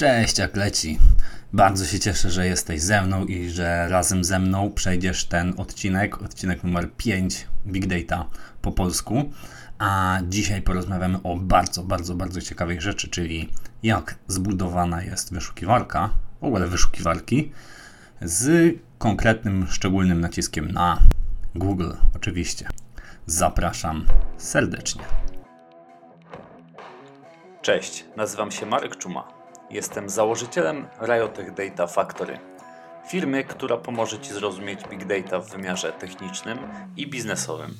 Cześć, 0.00 0.38
jak 0.38 0.56
leci. 0.56 0.98
Bardzo 1.52 1.84
się 1.86 1.98
cieszę, 1.98 2.30
że 2.30 2.46
jesteś 2.46 2.80
ze 2.80 3.02
mną 3.02 3.24
i 3.24 3.50
że 3.50 3.88
razem 3.88 4.24
ze 4.24 4.38
mną 4.38 4.72
przejdziesz 4.72 5.24
ten 5.24 5.54
odcinek, 5.56 6.22
odcinek 6.22 6.64
numer 6.64 6.92
5 6.96 7.46
Big 7.66 7.86
Data 7.86 8.26
po 8.62 8.72
polsku. 8.72 9.30
A 9.78 10.18
dzisiaj 10.28 10.62
porozmawiamy 10.62 11.18
o 11.22 11.36
bardzo, 11.36 11.82
bardzo, 11.82 12.14
bardzo 12.14 12.40
ciekawej 12.40 12.80
rzeczy, 12.80 13.08
czyli 13.08 13.48
jak 13.82 14.14
zbudowana 14.26 15.02
jest 15.02 15.34
wyszukiwarka, 15.34 16.10
w 16.40 16.44
ogóle 16.44 16.66
wyszukiwarki, 16.66 17.52
z 18.22 18.74
konkretnym, 18.98 19.66
szczególnym 19.66 20.20
naciskiem 20.20 20.72
na 20.72 20.98
Google, 21.54 21.92
oczywiście. 22.16 22.68
Zapraszam 23.26 24.06
serdecznie. 24.38 25.02
Cześć, 27.62 28.04
nazywam 28.16 28.50
się 28.50 28.66
Marek 28.66 28.96
Czuma. 28.96 29.39
Jestem 29.70 30.10
założycielem 30.10 30.86
Riotech 31.02 31.54
Data 31.54 31.86
Factory, 31.86 32.38
firmy, 33.08 33.44
która 33.44 33.76
pomoże 33.76 34.18
Ci 34.18 34.32
zrozumieć 34.32 34.80
Big 34.88 35.04
Data 35.04 35.38
w 35.38 35.50
wymiarze 35.50 35.92
technicznym 35.92 36.58
i 36.96 37.06
biznesowym. 37.06 37.74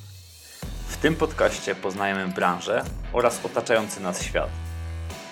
W 0.89 0.97
tym 0.97 1.17
podcaście 1.17 1.75
poznajemy 1.75 2.29
branżę 2.29 2.85
oraz 3.13 3.45
otaczający 3.45 4.01
nas 4.01 4.23
świat. 4.23 4.49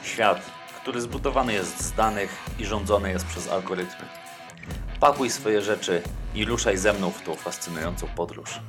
Świat, 0.03 0.43
który 0.83 1.01
zbudowany 1.01 1.53
jest 1.53 1.81
z 1.81 1.93
danych 1.93 2.31
i 2.59 2.67
rządzony 2.67 3.11
jest 3.11 3.27
przez 3.27 3.49
algorytmy. 3.49 4.07
Pakuj 5.01 5.31
swoje 5.31 5.63
rzeczy 5.63 6.03
i 6.35 6.45
ruszaj 6.45 6.77
ze 6.77 6.93
mną 6.93 7.11
w 7.11 7.23
tą 7.23 7.35
fascynującą 7.35 8.07
podróż. 8.17 8.61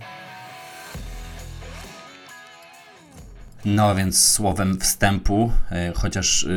No 3.65 3.95
więc 3.95 4.27
słowem 4.27 4.79
wstępu, 4.79 5.51
e, 5.71 5.93
chociaż 5.95 6.43
e, 6.43 6.47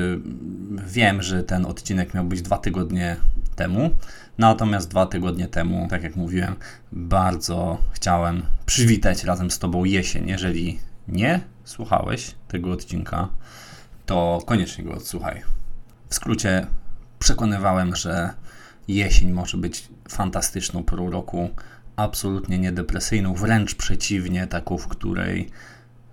wiem, 0.87 1.23
że 1.23 1.43
ten 1.43 1.67
odcinek 1.67 2.15
miał 2.15 2.25
być 2.25 2.43
dwa 2.43 2.59
tygodnie 2.59 3.17
temu, 3.57 3.91
natomiast 4.39 4.89
dwa 4.89 5.07
tygodnie 5.07 5.49
temu, 5.49 5.87
tak 5.91 6.03
jak 6.03 6.17
mówiłem, 6.17 6.57
bardzo 6.93 7.79
chciałem 7.93 8.43
przywitać 8.67 9.25
razem 9.25 9.51
z 9.51 9.59
Tobą 9.59 9.85
jesień. 9.85 10.29
Jeżeli 10.29 10.79
nie 11.09 11.41
słuchałeś 11.65 12.35
tego 12.49 12.73
odcinka, 12.73 13.29
to 14.07 14.43
koniecznie 14.47 14.85
go 14.85 14.95
odsłuchaj. 14.95 15.43
W 16.09 16.15
skrócie 16.15 16.67
przekonywałem, 17.19 17.97
że 17.97 18.31
jesień 18.89 19.31
może 19.31 19.57
być 19.57 19.89
fantastyczną 20.09 20.85
porą 20.85 21.11
roku, 21.11 21.51
absolutnie 21.97 22.59
niedepresyjną, 22.59 23.35
wręcz 23.35 23.75
przeciwnie, 23.75 24.47
taką, 24.47 24.79
w 24.79 24.89
której 24.89 25.51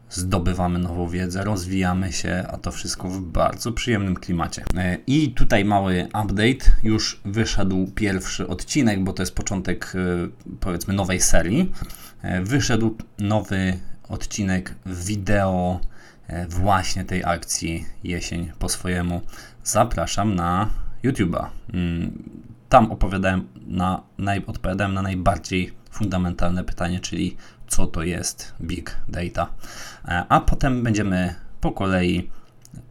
zdobywamy 0.10 0.80
nową 0.80 1.08
wiedzę, 1.08 1.44
rozwijamy 1.44 2.12
się, 2.12 2.46
a 2.52 2.58
to 2.58 2.72
wszystko 2.72 3.10
w 3.10 3.22
bardzo 3.22 3.72
przyjemnym 3.72 4.16
klimacie. 4.16 4.64
E, 4.78 4.98
I 5.08 5.32
tutaj 5.32 5.66
mały 5.66 6.08
update. 6.24 6.72
Już 6.84 7.22
wyszedł 7.26 7.92
pierwszy 7.96 8.48
odcinek, 8.48 9.04
bo 9.04 9.14
to 9.14 9.22
jest 9.22 9.36
początek 9.36 9.94
e, 9.96 10.00
powiedzmy 10.60 10.94
nowej 10.94 11.22
serii. 11.22 11.72
E, 12.22 12.42
wyszedł 12.42 12.98
nowy 13.20 13.80
odcinek 14.10 14.76
wideo 14.86 15.80
właśnie 16.50 17.06
tej 17.06 17.24
akcji 17.24 17.86
jesień 18.04 18.52
po 18.60 18.70
swojemu. 18.70 19.22
Zapraszam 19.64 20.36
na 20.36 20.70
YouTube'a. 21.04 21.46
Mm, 21.74 22.24
tam 22.70 22.92
opowiadałem 22.92 23.48
na, 23.68 24.02
odpowiadałem 24.48 24.94
na 24.94 25.02
najbardziej 25.02 25.74
fundamentalne 25.92 26.64
pytanie, 26.64 27.00
czyli 27.00 27.38
co 27.70 27.88
to 27.88 28.04
jest 28.04 28.54
Big 28.62 28.96
Data. 29.08 29.48
E, 30.06 30.26
a 30.30 30.40
potem 30.40 30.84
będziemy 30.84 31.36
po 31.62 31.72
kolei 31.72 32.30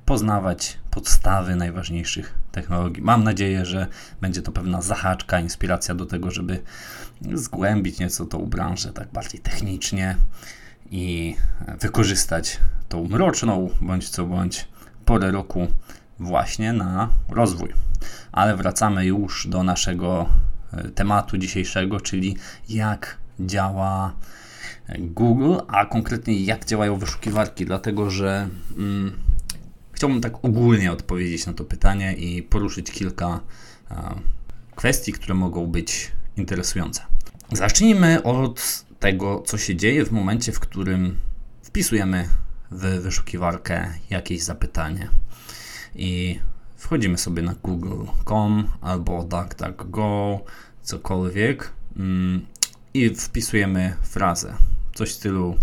poznawać 0.04 0.78
podstawy 0.90 1.56
najważniejszych 1.56 2.34
technologii. 2.52 3.02
Mam 3.02 3.24
nadzieję, 3.24 3.66
że 3.66 3.86
będzie 4.20 4.42
to 4.42 4.52
pewna 4.52 4.82
zahaczka, 4.82 5.40
inspiracja 5.40 5.94
do 5.94 6.06
tego, 6.06 6.30
żeby 6.30 6.62
zgłębić 7.34 7.98
nieco 7.98 8.26
tą 8.26 8.46
branżę 8.46 8.92
tak 8.92 9.08
bardziej 9.12 9.40
technicznie 9.40 10.17
i 10.90 11.36
wykorzystać 11.80 12.61
tą 12.88 13.08
mroczną 13.08 13.70
bądź 13.80 14.08
co 14.08 14.27
bądź 14.27 14.68
porę 15.05 15.30
roku 15.30 15.67
właśnie 16.18 16.72
na 16.72 17.08
rozwój. 17.28 17.72
Ale 18.33 18.56
wracamy 18.56 19.06
już 19.06 19.46
do 19.46 19.62
naszego 19.62 20.28
e, 20.72 20.88
tematu 20.88 21.38
dzisiejszego, 21.38 22.00
czyli 22.00 22.36
jak 22.68 23.18
działa 23.40 24.12
Google, 24.98 25.56
a 25.68 25.86
konkretnie 25.86 26.40
jak 26.40 26.64
działają 26.64 26.96
wyszukiwarki, 26.96 27.66
dlatego 27.66 28.10
że 28.10 28.48
mm, 28.76 29.12
chciałbym 29.92 30.20
tak 30.20 30.44
ogólnie 30.44 30.92
odpowiedzieć 30.92 31.46
na 31.46 31.52
to 31.52 31.64
pytanie 31.64 32.12
i 32.12 32.42
poruszyć 32.42 32.90
kilka 32.90 33.40
kwestii, 34.76 35.12
które 35.12 35.34
mogą 35.34 35.66
być 35.66 36.12
interesujące. 36.36 37.02
Zacznijmy 37.52 38.22
od 38.22 38.84
tego, 38.98 39.42
co 39.46 39.58
się 39.58 39.76
dzieje 39.76 40.04
w 40.04 40.12
momencie, 40.12 40.52
w 40.52 40.60
którym 40.60 41.16
wpisujemy 41.62 42.28
w 42.70 42.80
wyszukiwarkę 42.80 43.94
jakieś 44.10 44.42
zapytanie 44.42 45.08
i 45.94 46.40
wchodzimy 46.76 47.18
sobie 47.18 47.42
na 47.42 47.55
google.com 47.62 48.68
albo 48.80 49.24
DuckDuckGo, 49.24 50.40
cokolwiek 50.82 51.72
mm, 51.96 52.46
i 52.94 53.14
wpisujemy 53.14 53.96
frazę 54.02 54.55
coś 54.98 55.11
w 55.11 55.14
stylu, 55.14 55.57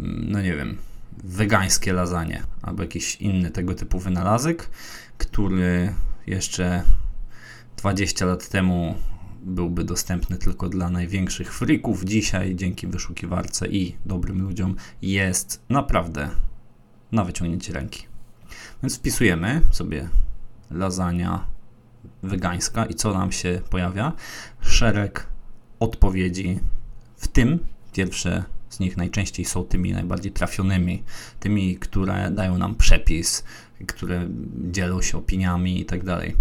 mm, 0.00 0.30
no 0.30 0.40
nie 0.40 0.56
wiem, 0.56 0.78
wegańskie 1.24 1.92
lasagne 1.92 2.42
albo 2.62 2.82
jakiś 2.82 3.16
inny 3.16 3.50
tego 3.50 3.74
typu 3.74 3.98
wynalazek, 3.98 4.70
który 5.18 5.94
jeszcze 6.26 6.82
20 7.76 8.26
lat 8.26 8.48
temu 8.48 8.94
byłby 9.42 9.84
dostępny 9.84 10.38
tylko 10.38 10.68
dla 10.68 10.90
największych 10.90 11.54
frików. 11.54 12.04
Dzisiaj 12.04 12.54
dzięki 12.56 12.86
wyszukiwarce 12.86 13.68
i 13.68 13.96
dobrym 14.06 14.42
ludziom 14.42 14.76
jest 15.02 15.62
naprawdę 15.68 16.30
na 17.12 17.24
wyciągnięcie 17.24 17.72
ręki. 17.72 18.06
Więc 18.82 18.96
wpisujemy 18.96 19.60
sobie 19.70 20.08
lasagna 20.70 21.46
wegańska 22.22 22.86
i 22.86 22.94
co 22.94 23.12
nam 23.12 23.32
się 23.32 23.60
pojawia? 23.70 24.12
Szereg 24.60 25.26
odpowiedzi, 25.80 26.60
w 27.16 27.28
tym 27.28 27.58
Pierwsze 27.92 28.44
z 28.70 28.80
nich 28.80 28.96
najczęściej 28.96 29.44
są 29.44 29.64
tymi 29.64 29.92
najbardziej 29.92 30.32
trafionymi, 30.32 31.02
tymi, 31.40 31.76
które 31.76 32.30
dają 32.30 32.58
nam 32.58 32.74
przepis, 32.74 33.44
które 33.86 34.28
dzielą 34.70 35.02
się 35.02 35.18
opiniami 35.18 35.80
i 35.80 35.84
tak 35.84 36.04
dalej. 36.04 36.36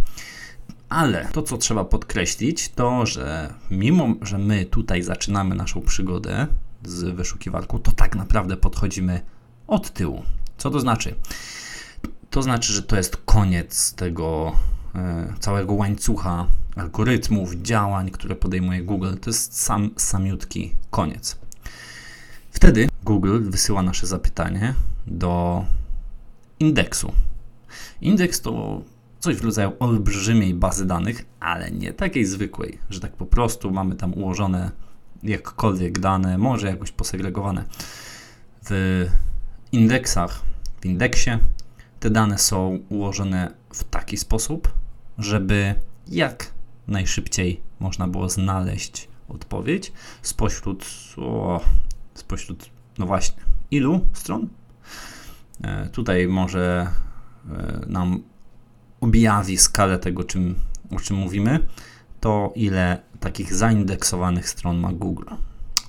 Ale 0.89 1.27
to, 1.31 1.41
co 1.41 1.57
trzeba 1.57 1.85
podkreślić, 1.85 2.69
to, 2.69 3.05
że 3.05 3.53
mimo, 3.71 4.13
że 4.21 4.37
my 4.37 4.65
tutaj 4.65 5.03
zaczynamy 5.03 5.55
naszą 5.55 5.81
przygodę 5.81 6.47
z 6.83 7.15
wyszukiwarką, 7.15 7.79
to 7.79 7.91
tak 7.91 8.15
naprawdę 8.15 8.57
podchodzimy 8.57 9.21
od 9.67 9.93
tyłu. 9.93 10.23
Co 10.57 10.69
to 10.69 10.79
znaczy? 10.79 11.15
To 12.29 12.41
znaczy, 12.41 12.73
że 12.73 12.83
to 12.83 12.97
jest 12.97 13.17
koniec 13.17 13.93
tego 13.93 14.51
e, 14.95 15.33
całego 15.39 15.73
łańcucha 15.73 16.47
algorytmów, 16.75 17.55
działań, 17.55 18.11
które 18.11 18.35
podejmuje 18.35 18.81
Google. 18.81 19.13
To 19.21 19.29
jest 19.29 19.61
sam 19.61 19.89
samiutki 19.97 20.75
koniec. 20.89 21.40
Wtedy 22.51 22.89
Google 23.03 23.39
wysyła 23.49 23.83
nasze 23.83 24.07
zapytanie 24.07 24.73
do 25.07 25.65
indeksu. 26.59 27.13
Indeks 28.01 28.41
to 28.41 28.81
coś 29.19 29.35
w 29.35 29.45
rodzaju 29.45 29.71
olbrzymiej 29.79 30.53
bazy 30.53 30.85
danych, 30.85 31.25
ale 31.39 31.71
nie 31.71 31.93
takiej 31.93 32.25
zwykłej, 32.25 32.77
że 32.89 32.99
tak 32.99 33.11
po 33.11 33.25
prostu 33.25 33.71
mamy 33.71 33.95
tam 33.95 34.13
ułożone 34.13 34.71
jakkolwiek 35.23 35.99
dane, 35.99 36.37
może 36.37 36.67
jakoś 36.67 36.91
posegregowane. 36.91 37.65
W 38.65 39.05
indeksach, 39.71 40.41
w 40.81 40.85
indeksie 40.85 41.31
te 41.99 42.09
dane 42.09 42.37
są 42.37 42.79
ułożone 42.89 43.53
w 43.73 43.83
taki 43.83 44.17
sposób, 44.17 44.73
żeby 45.17 45.75
jak 46.07 46.51
najszybciej 46.87 47.61
można 47.79 48.07
było 48.07 48.29
znaleźć 48.29 49.09
odpowiedź 49.29 49.91
spośród 50.21 50.85
o, 51.17 51.61
spośród, 52.21 52.69
no 52.97 53.05
właśnie, 53.05 53.43
ilu 53.71 54.01
stron? 54.13 54.47
E, 55.63 55.89
tutaj 55.89 56.27
może 56.27 56.87
e, 57.51 57.81
nam 57.87 58.23
objawi 59.01 59.57
skalę 59.57 59.99
tego, 59.99 60.23
czym, 60.23 60.55
o 60.95 60.99
czym 60.99 61.17
mówimy, 61.17 61.67
to 62.19 62.51
ile 62.55 63.01
takich 63.19 63.53
zaindeksowanych 63.53 64.49
stron 64.49 64.79
ma 64.79 64.93
Google. 64.93 65.25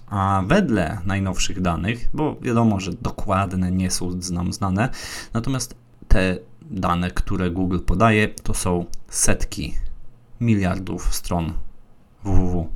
A 0.07 0.43
wedle 0.47 0.99
najnowszych 1.05 1.61
danych, 1.61 2.09
bo 2.15 2.37
wiadomo, 2.41 2.81
że 2.81 2.93
dokładne 2.93 3.71
nie 3.71 3.91
są 3.91 4.11
nam 4.33 4.53
znane, 4.53 4.89
natomiast 5.33 5.75
te 6.09 6.39
dane, 6.71 7.11
które 7.11 7.51
Google 7.51 7.79
podaje, 7.79 8.29
to 8.29 8.55
są 8.55 8.85
setki 9.09 9.75
miliardów 10.41 11.15
stron 11.15 11.53
www. 12.25 12.69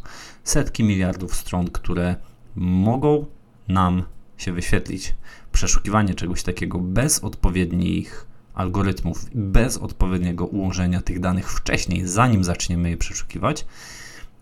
Setki 0.45 0.85
miliardów 0.85 1.35
stron, 1.35 1.71
które 1.71 2.17
mogą 2.57 3.27
nam 3.69 4.03
się 4.37 4.53
wyświetlić. 4.53 5.15
Przeszukiwanie 5.53 6.15
czegoś 6.15 6.43
takiego 6.43 6.79
bez 6.79 7.25
odpowiednich 7.25 8.27
algorytmów 8.55 9.27
bez 9.35 9.77
odpowiedniego 9.77 10.47
ułożenia 10.47 11.01
tych 11.01 11.21
danych 11.21 11.53
wcześniej, 11.53 12.07
zanim 12.07 12.45
zaczniemy 12.45 12.91
je 12.91 12.97
przeszukiwać, 12.97 13.67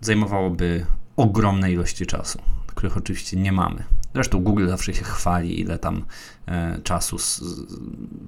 zajmowałoby 0.01 0.87
ogromne 1.17 1.73
ilości 1.73 2.07
czasu, 2.07 2.39
których 2.67 2.97
oczywiście 2.97 3.37
nie 3.37 3.53
mamy. 3.53 3.85
Zresztą 4.15 4.43
Google 4.43 4.69
zawsze 4.69 4.95
się 4.95 5.05
chwali, 5.05 5.61
ile 5.61 5.79
tam 5.79 6.05
e, 6.47 6.79
czasu 6.83 7.17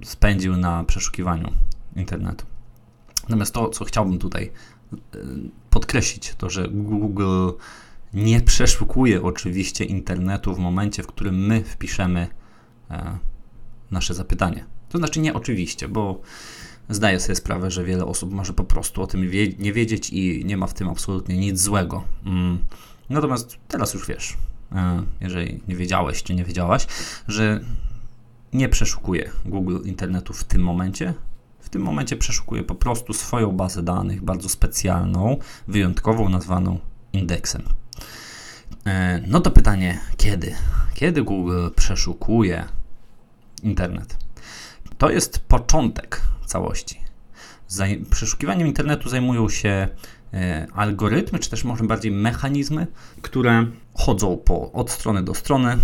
spędził 0.04 0.56
na 0.56 0.84
przeszukiwaniu 0.84 1.52
internetu. 1.96 2.46
Natomiast 3.22 3.54
to, 3.54 3.68
co 3.68 3.84
chciałbym 3.84 4.18
tutaj 4.18 4.52
e, 4.92 4.96
podkreślić, 5.70 6.34
to 6.38 6.50
że 6.50 6.68
Google 6.68 7.50
nie 8.14 8.40
przeszukuje 8.40 9.22
oczywiście 9.22 9.84
internetu 9.84 10.54
w 10.54 10.58
momencie, 10.58 11.02
w 11.02 11.06
którym 11.06 11.46
my 11.46 11.64
wpiszemy 11.64 12.28
e, 12.90 13.18
nasze 13.90 14.14
zapytanie. 14.14 14.64
To 14.88 14.98
znaczy 14.98 15.20
nie 15.20 15.34
oczywiście, 15.34 15.88
bo 15.88 16.20
zdaję 16.88 17.20
sobie 17.20 17.36
sprawę, 17.36 17.70
że 17.70 17.84
wiele 17.84 18.04
osób 18.04 18.32
może 18.32 18.52
po 18.52 18.64
prostu 18.64 19.02
o 19.02 19.06
tym 19.06 19.28
wie, 19.28 19.48
nie 19.48 19.72
wiedzieć 19.72 20.10
i 20.10 20.44
nie 20.44 20.56
ma 20.56 20.66
w 20.66 20.74
tym 20.74 20.88
absolutnie 20.88 21.36
nic 21.36 21.60
złego. 21.60 22.04
Mm. 22.26 22.58
Natomiast 23.10 23.58
teraz 23.68 23.94
już 23.94 24.06
wiesz, 24.06 24.36
e, 24.72 25.02
jeżeli 25.20 25.60
nie 25.68 25.76
wiedziałeś 25.76 26.22
czy 26.22 26.34
nie 26.34 26.44
wiedziałaś, 26.44 26.86
że 27.28 27.60
nie 28.52 28.68
przeszukuje 28.68 29.30
Google 29.44 29.78
internetu 29.84 30.32
w 30.32 30.44
tym 30.44 30.62
momencie. 30.62 31.14
W 31.60 31.68
tym 31.68 31.82
momencie 31.82 32.16
przeszukuje 32.16 32.62
po 32.62 32.74
prostu 32.74 33.12
swoją 33.12 33.52
bazę 33.52 33.82
danych, 33.82 34.24
bardzo 34.24 34.48
specjalną, 34.48 35.36
wyjątkową, 35.68 36.28
nazwaną 36.28 36.78
indeksem. 37.12 37.62
E, 38.86 39.22
no 39.26 39.40
to 39.40 39.50
pytanie, 39.50 40.00
kiedy? 40.16 40.54
Kiedy 40.94 41.22
Google 41.22 41.68
przeszukuje 41.76 42.64
internet? 43.62 44.16
To 44.98 45.10
jest 45.10 45.38
początek 45.38 46.22
całości. 46.46 47.00
Przeszukiwaniem 48.10 48.68
internetu 48.68 49.08
zajmują 49.08 49.48
się 49.48 49.88
e, 50.34 50.66
algorytmy, 50.74 51.38
czy 51.38 51.50
też 51.50 51.64
może 51.64 51.84
bardziej 51.84 52.12
mechanizmy, 52.12 52.86
które 53.22 53.66
chodzą 53.94 54.36
po, 54.36 54.72
od 54.72 54.90
strony 54.90 55.22
do 55.22 55.34
strony 55.34 55.78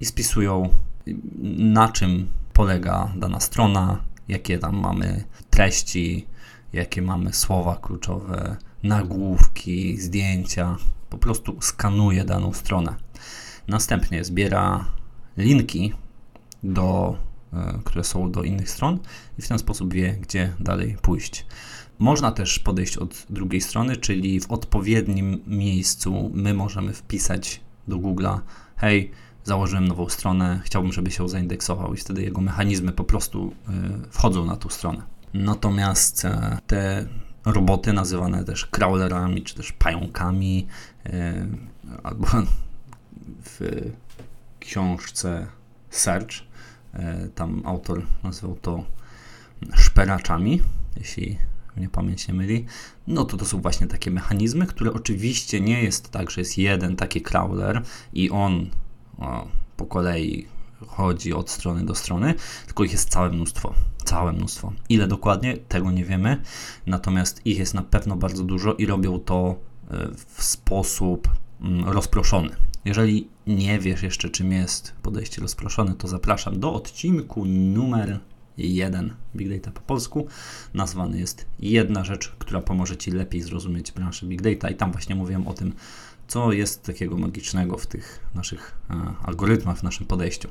i 0.00 0.04
spisują, 0.04 0.68
na 1.58 1.88
czym 1.88 2.28
polega 2.52 3.12
dana 3.16 3.40
strona, 3.40 4.04
jakie 4.28 4.58
tam 4.58 4.76
mamy 4.76 5.24
treści, 5.50 6.26
jakie 6.72 7.02
mamy 7.02 7.32
słowa 7.32 7.78
kluczowe, 7.82 8.56
nagłówki, 8.82 9.96
zdjęcia. 9.96 10.76
Po 11.14 11.18
prostu 11.18 11.56
skanuje 11.60 12.24
daną 12.24 12.52
stronę. 12.52 12.94
Następnie 13.68 14.24
zbiera 14.24 14.84
linki 15.36 15.92
do 16.62 17.16
E, 17.54 17.78
które 17.84 18.04
są 18.04 18.30
do 18.30 18.42
innych 18.42 18.70
stron 18.70 18.98
i 19.38 19.42
w 19.42 19.48
ten 19.48 19.58
sposób 19.58 19.94
wie, 19.94 20.16
gdzie 20.20 20.52
dalej 20.60 20.96
pójść. 21.02 21.46
Można 21.98 22.32
też 22.32 22.58
podejść 22.58 22.96
od 22.96 23.26
drugiej 23.30 23.60
strony, 23.60 23.96
czyli 23.96 24.40
w 24.40 24.50
odpowiednim 24.50 25.42
miejscu 25.46 26.30
my 26.34 26.54
możemy 26.54 26.92
wpisać 26.92 27.60
do 27.88 27.96
Google'a 27.96 28.40
hej, 28.76 29.10
założyłem 29.44 29.88
nową 29.88 30.08
stronę, 30.08 30.60
chciałbym, 30.64 30.92
żeby 30.92 31.10
się 31.10 31.28
zaindeksował 31.28 31.94
i 31.94 31.96
wtedy 31.96 32.22
jego 32.22 32.40
mechanizmy 32.40 32.92
po 32.92 33.04
prostu 33.04 33.54
e, 33.68 33.72
wchodzą 34.10 34.46
na 34.46 34.56
tą 34.56 34.68
stronę. 34.68 35.02
Natomiast 35.34 36.24
e, 36.24 36.58
te 36.66 37.08
roboty 37.44 37.92
nazywane 37.92 38.44
też 38.44 38.66
crawlerami, 38.66 39.42
czy 39.42 39.54
też 39.54 39.72
pająkami, 39.72 40.66
albo 42.02 42.26
w 43.44 43.60
książce 44.60 45.46
Search 45.90 46.44
E, 46.94 47.28
tam 47.34 47.62
autor 47.64 48.02
nazywał 48.22 48.56
to 48.62 48.84
szperaczami, 49.74 50.62
jeśli 50.96 51.38
mnie 51.76 51.88
pamięć 51.88 52.28
nie 52.28 52.34
myli, 52.34 52.66
no 53.06 53.24
to 53.24 53.36
to 53.36 53.44
są 53.44 53.60
właśnie 53.60 53.86
takie 53.86 54.10
mechanizmy, 54.10 54.66
które 54.66 54.92
oczywiście 54.92 55.60
nie 55.60 55.82
jest 55.82 56.10
tak, 56.10 56.30
że 56.30 56.40
jest 56.40 56.58
jeden 56.58 56.96
taki 56.96 57.22
crawler 57.22 57.82
i 58.12 58.30
on 58.30 58.70
o, 59.18 59.48
po 59.76 59.86
kolei 59.86 60.46
chodzi 60.86 61.32
od 61.32 61.50
strony 61.50 61.84
do 61.84 61.94
strony, 61.94 62.34
tylko 62.66 62.84
ich 62.84 62.92
jest 62.92 63.08
całe 63.08 63.30
mnóstwo. 63.30 63.74
Całe 64.04 64.32
mnóstwo. 64.32 64.72
Ile 64.88 65.06
dokładnie, 65.06 65.56
tego 65.56 65.90
nie 65.90 66.04
wiemy, 66.04 66.42
natomiast 66.86 67.46
ich 67.46 67.58
jest 67.58 67.74
na 67.74 67.82
pewno 67.82 68.16
bardzo 68.16 68.44
dużo 68.44 68.74
i 68.74 68.86
robią 68.86 69.20
to 69.20 69.56
e, 69.90 70.08
w 70.36 70.42
sposób 70.42 71.28
mm, 71.60 71.88
rozproszony. 71.88 72.50
Jeżeli 72.84 73.28
nie 73.46 73.78
wiesz 73.78 74.02
jeszcze, 74.02 74.28
czym 74.28 74.52
jest 74.52 74.92
podejście 75.02 75.42
rozproszone, 75.42 75.94
to 75.94 76.08
zapraszam 76.08 76.60
do 76.60 76.74
odcinku 76.74 77.44
numer 77.44 78.20
1 78.58 79.14
Big 79.36 79.48
Data 79.48 79.70
po 79.70 79.80
polsku. 79.80 80.26
Nazwany 80.74 81.18
jest 81.18 81.46
Jedna 81.60 82.04
rzecz, 82.04 82.28
która 82.38 82.60
pomoże 82.60 82.96
Ci 82.96 83.10
lepiej 83.10 83.42
zrozumieć 83.42 83.92
branżę 83.92 84.26
Big 84.26 84.42
Data, 84.42 84.70
i 84.70 84.74
tam 84.74 84.92
właśnie 84.92 85.14
mówiłem 85.14 85.48
o 85.48 85.52
tym, 85.52 85.72
co 86.28 86.52
jest 86.52 86.82
takiego 86.82 87.16
magicznego 87.16 87.78
w 87.78 87.86
tych 87.86 88.20
naszych 88.34 88.74
e, 88.90 88.94
algorytmach, 89.22 89.78
w 89.78 89.82
naszym 89.82 90.06
podejściu. 90.06 90.48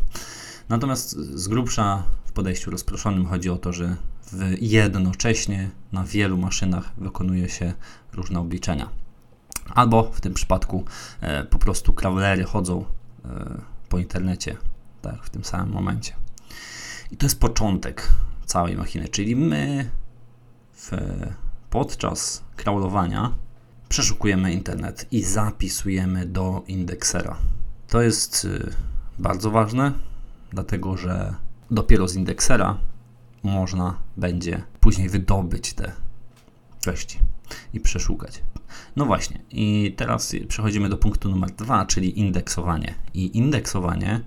Natomiast 0.70 1.12
z 1.12 1.48
grubsza 1.48 2.04
podejściu 2.34 2.72
rozproszonym 2.72 3.26
chodzi 3.26 3.50
o 3.50 3.58
to, 3.58 3.74
że 3.74 3.96
jednocześnie 4.62 5.70
na 5.92 6.04
wielu 6.04 6.38
maszynach 6.38 6.92
wykonuje 6.98 7.50
się 7.50 7.74
różne 8.14 8.40
obliczenia 8.40 8.90
albo 9.70 10.04
w 10.04 10.22
tym 10.22 10.34
przypadku 10.34 10.84
e, 11.22 11.44
po 11.44 11.60
prostu 11.60 11.94
crawlery 11.94 12.44
chodzą 12.44 12.86
e, 13.26 13.62
po 13.90 14.00
internecie 14.00 14.58
tak, 15.02 15.24
w 15.24 15.30
tym 15.30 15.44
samym 15.44 15.70
momencie. 15.70 16.14
I 17.12 17.18
to 17.18 17.26
jest 17.26 17.40
początek 17.40 18.10
całej 18.46 18.78
machiny, 18.78 19.08
czyli 19.08 19.36
my 19.36 19.90
w, 20.74 20.92
podczas 21.70 22.44
crawlowania 22.56 23.34
przeszukujemy 23.90 24.54
internet 24.54 25.08
i 25.12 25.24
zapisujemy 25.24 26.26
do 26.26 26.64
indeksera. 26.68 27.38
To 27.88 28.02
jest 28.02 28.48
e, 28.70 28.72
bardzo 29.20 29.52
ważne, 29.52 29.94
dlatego 30.52 30.98
że 30.98 31.36
dopiero 31.74 32.08
z 32.08 32.16
indeksera 32.16 32.78
można 33.44 33.98
będzie 34.18 34.64
później 34.80 35.10
wydobyć 35.10 35.74
te 35.74 35.92
treści 36.82 37.20
i 37.74 37.80
przeszukać. 37.80 38.44
No 38.96 39.06
właśnie, 39.06 39.40
i 39.52 39.94
teraz 39.98 40.36
przechodzimy 40.48 40.90
do 40.90 40.98
punktu 40.98 41.30
numer 41.30 41.52
dwa, 41.52 41.86
czyli 41.86 42.20
indeksowanie. 42.20 42.96
I 43.14 43.38
indeksowanie, 43.38 44.22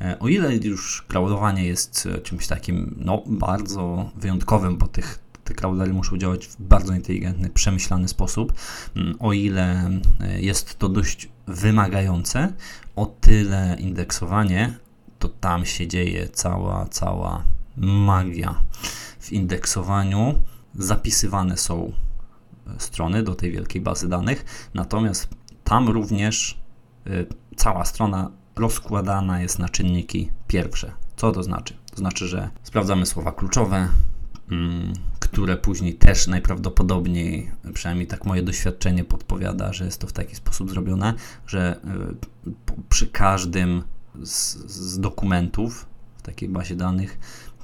e, 0.00 0.18
o 0.18 0.28
ile 0.28 0.56
już 0.56 1.02
crawlowanie 1.08 1.64
jest 1.64 2.08
e, 2.14 2.18
czymś 2.18 2.46
takim 2.46 2.94
no, 2.98 3.22
bardzo 3.26 4.10
wyjątkowym, 4.16 4.76
bo 4.76 4.86
tych, 4.86 5.18
te 5.44 5.54
crawlery 5.54 5.92
muszą 5.92 6.18
działać 6.18 6.46
w 6.46 6.62
bardzo 6.62 6.94
inteligentny, 6.94 7.50
przemyślany 7.50 8.08
sposób, 8.08 8.52
mm, 8.96 9.16
o 9.18 9.32
ile 9.32 9.90
e, 10.20 10.40
jest 10.40 10.78
to 10.78 10.88
dość 10.88 11.28
wymagające, 11.46 12.52
o 12.96 13.06
tyle 13.06 13.76
indeksowanie 13.80 14.83
to 15.24 15.28
tam 15.28 15.66
się 15.66 15.88
dzieje 15.88 16.28
cała, 16.28 16.86
cała 16.86 17.44
magia. 17.76 18.60
W 19.20 19.32
indeksowaniu 19.32 20.40
zapisywane 20.74 21.56
są 21.56 21.92
strony 22.78 23.22
do 23.22 23.34
tej 23.34 23.52
wielkiej 23.52 23.82
bazy 23.82 24.08
danych, 24.08 24.68
natomiast 24.74 25.28
tam 25.64 25.88
również 25.88 26.60
y, 27.06 27.26
cała 27.56 27.84
strona 27.84 28.30
rozkładana 28.56 29.40
jest 29.40 29.58
na 29.58 29.68
czynniki 29.68 30.30
pierwsze. 30.46 30.92
Co 31.16 31.32
to 31.32 31.42
znaczy? 31.42 31.74
To 31.90 31.96
znaczy, 31.96 32.28
że 32.28 32.50
sprawdzamy 32.62 33.06
słowa 33.06 33.32
kluczowe, 33.32 33.88
mm, 34.50 34.92
które 35.18 35.56
później 35.56 35.94
też 35.94 36.26
najprawdopodobniej, 36.26 37.50
przynajmniej 37.74 38.06
tak 38.06 38.24
moje 38.24 38.42
doświadczenie 38.42 39.04
podpowiada, 39.04 39.72
że 39.72 39.84
jest 39.84 40.00
to 40.00 40.06
w 40.06 40.12
taki 40.12 40.36
sposób 40.36 40.70
zrobione, 40.70 41.14
że 41.46 41.80
y, 42.46 42.52
przy 42.88 43.06
każdym 43.06 43.82
z, 44.22 44.56
z 44.72 45.00
dokumentów 45.00 45.86
w 46.16 46.22
takiej 46.22 46.48
bazie 46.48 46.76
danych, 46.76 47.18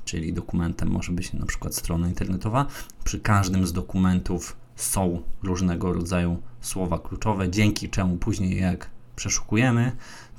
czyli 0.04 0.32
dokumentem 0.32 0.90
może 0.90 1.12
być 1.12 1.32
na 1.32 1.46
przykład 1.46 1.74
strona 1.74 2.08
internetowa, 2.08 2.66
przy 3.04 3.20
każdym 3.20 3.66
z 3.66 3.72
dokumentów 3.72 4.56
są 4.76 5.22
różnego 5.42 5.92
rodzaju 5.92 6.42
słowa 6.60 6.98
kluczowe, 6.98 7.50
dzięki 7.50 7.88
czemu 7.88 8.16
później 8.16 8.60
jak 8.60 8.90
przeszukujemy, 9.16 9.92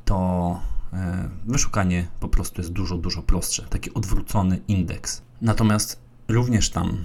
to 0.06 0.60
e, 0.94 1.30
wyszukanie 1.46 2.08
po 2.20 2.28
prostu 2.28 2.62
jest 2.62 2.74
dużo, 2.74 2.98
dużo 2.98 3.22
prostsze. 3.22 3.64
Taki 3.70 3.94
odwrócony 3.94 4.60
indeks. 4.68 5.22
Natomiast 5.42 6.00
również 6.28 6.70
tam 6.70 6.98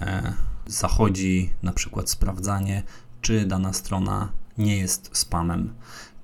e, 0.00 0.32
zachodzi 0.66 1.50
na 1.62 1.72
przykład 1.72 2.10
sprawdzanie, 2.10 2.82
czy 3.20 3.46
dana 3.46 3.72
strona 3.72 4.32
nie 4.58 4.76
jest 4.76 5.10
spamem, 5.12 5.74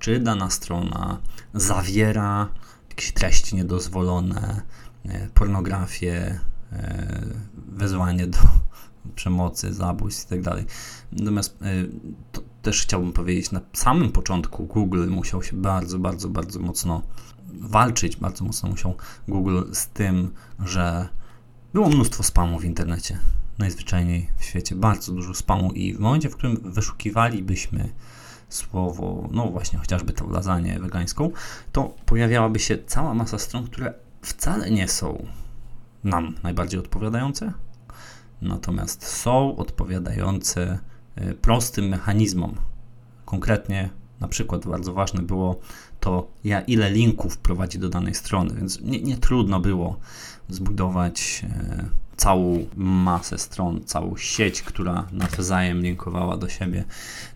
czy 0.01 0.19
dana 0.19 0.49
strona 0.49 1.17
zawiera 1.53 2.49
jakieś 2.89 3.11
treści 3.11 3.55
niedozwolone, 3.55 4.61
e, 5.05 5.27
pornografię, 5.33 6.39
wezwanie 7.67 8.27
do 8.27 8.39
przemocy, 9.15 9.73
zabójstw 9.73 10.31
itd. 10.31 10.51
Tak 10.51 10.65
Natomiast 11.11 11.61
y, 11.61 11.89
to 12.31 12.41
też 12.61 12.81
chciałbym 12.81 13.13
powiedzieć, 13.13 13.51
na 13.51 13.61
samym 13.73 14.11
początku 14.11 14.65
Google 14.65 15.09
musiał 15.09 15.43
się 15.43 15.55
bardzo, 15.55 15.99
bardzo, 15.99 16.29
bardzo 16.29 16.59
mocno 16.59 17.01
walczyć, 17.53 18.15
bardzo 18.15 18.45
mocno 18.45 18.69
musiał 18.69 18.95
Google 19.27 19.61
z 19.73 19.87
tym, 19.87 20.33
że 20.59 21.09
Było 21.73 21.89
mnóstwo 21.89 22.23
spamu 22.23 22.59
w 22.59 22.65
internecie, 22.65 23.19
najzwyczajniej 23.57 24.27
w 24.37 24.43
świecie, 24.43 24.75
bardzo 24.75 25.11
dużo 25.11 25.33
spamu 25.33 25.71
i 25.71 25.93
w 25.93 25.99
momencie, 25.99 26.29
w 26.29 26.35
którym 26.35 26.71
wyszukiwalibyśmy 26.71 27.89
słowo, 28.53 29.29
no 29.31 29.47
właśnie 29.47 29.79
chociażby 29.79 30.13
tą 30.13 30.29
lasagne 30.29 30.79
wegańską, 30.79 31.31
to 31.71 31.93
pojawiałaby 32.05 32.59
się 32.59 32.77
cała 32.87 33.13
masa 33.13 33.37
stron, 33.37 33.63
które 33.63 33.93
wcale 34.21 34.71
nie 34.71 34.87
są 34.87 35.25
nam 36.03 36.35
najbardziej 36.43 36.79
odpowiadające, 36.79 37.53
natomiast 38.41 39.07
są 39.07 39.55
odpowiadające 39.55 40.79
e, 41.15 41.33
prostym 41.33 41.87
mechanizmom. 41.87 42.55
Konkretnie, 43.25 43.89
na 44.19 44.27
przykład, 44.27 44.67
bardzo 44.67 44.93
ważne 44.93 45.21
było 45.21 45.59
to, 45.99 46.27
ja 46.43 46.61
ile 46.61 46.91
linków 46.91 47.37
prowadzi 47.37 47.79
do 47.79 47.89
danej 47.89 48.15
strony, 48.15 48.53
więc 48.55 48.81
nie, 48.81 49.01
nie 49.01 49.17
trudno 49.17 49.59
było 49.59 49.99
zbudować 50.49 51.45
e, 51.49 51.85
całą 52.21 52.65
masę 52.75 53.37
stron, 53.37 53.81
całą 53.85 54.17
sieć, 54.17 54.61
która 54.61 55.07
nawzajem 55.11 55.81
linkowała 55.81 56.37
do 56.37 56.49
siebie. 56.49 56.83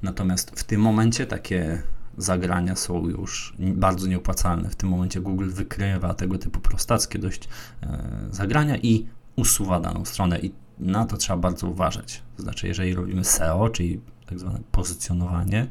Natomiast 0.01 0.59
w 0.59 0.63
tym 0.63 0.81
momencie 0.81 1.25
takie 1.25 1.81
zagrania 2.17 2.75
są 2.75 3.07
już 3.07 3.53
bardzo 3.59 4.07
nieopłacalne. 4.07 4.69
W 4.69 4.75
tym 4.75 4.89
momencie 4.89 5.21
Google 5.21 5.49
wykrywa 5.49 6.13
tego 6.13 6.37
typu 6.37 6.59
prostackie 6.59 7.19
dość 7.19 7.49
e, 7.83 8.09
zagrania 8.31 8.77
i 8.77 9.07
usuwa 9.35 9.79
daną 9.79 10.05
stronę 10.05 10.39
i 10.39 10.51
na 10.79 11.05
to 11.05 11.17
trzeba 11.17 11.37
bardzo 11.37 11.67
uważać. 11.67 12.21
To 12.37 12.43
znaczy, 12.43 12.67
jeżeli 12.67 12.93
robimy 12.95 13.23
SEO, 13.23 13.69
czyli 13.69 14.01
tak 14.25 14.39
zwane 14.39 14.59
pozycjonowanie, 14.71 15.67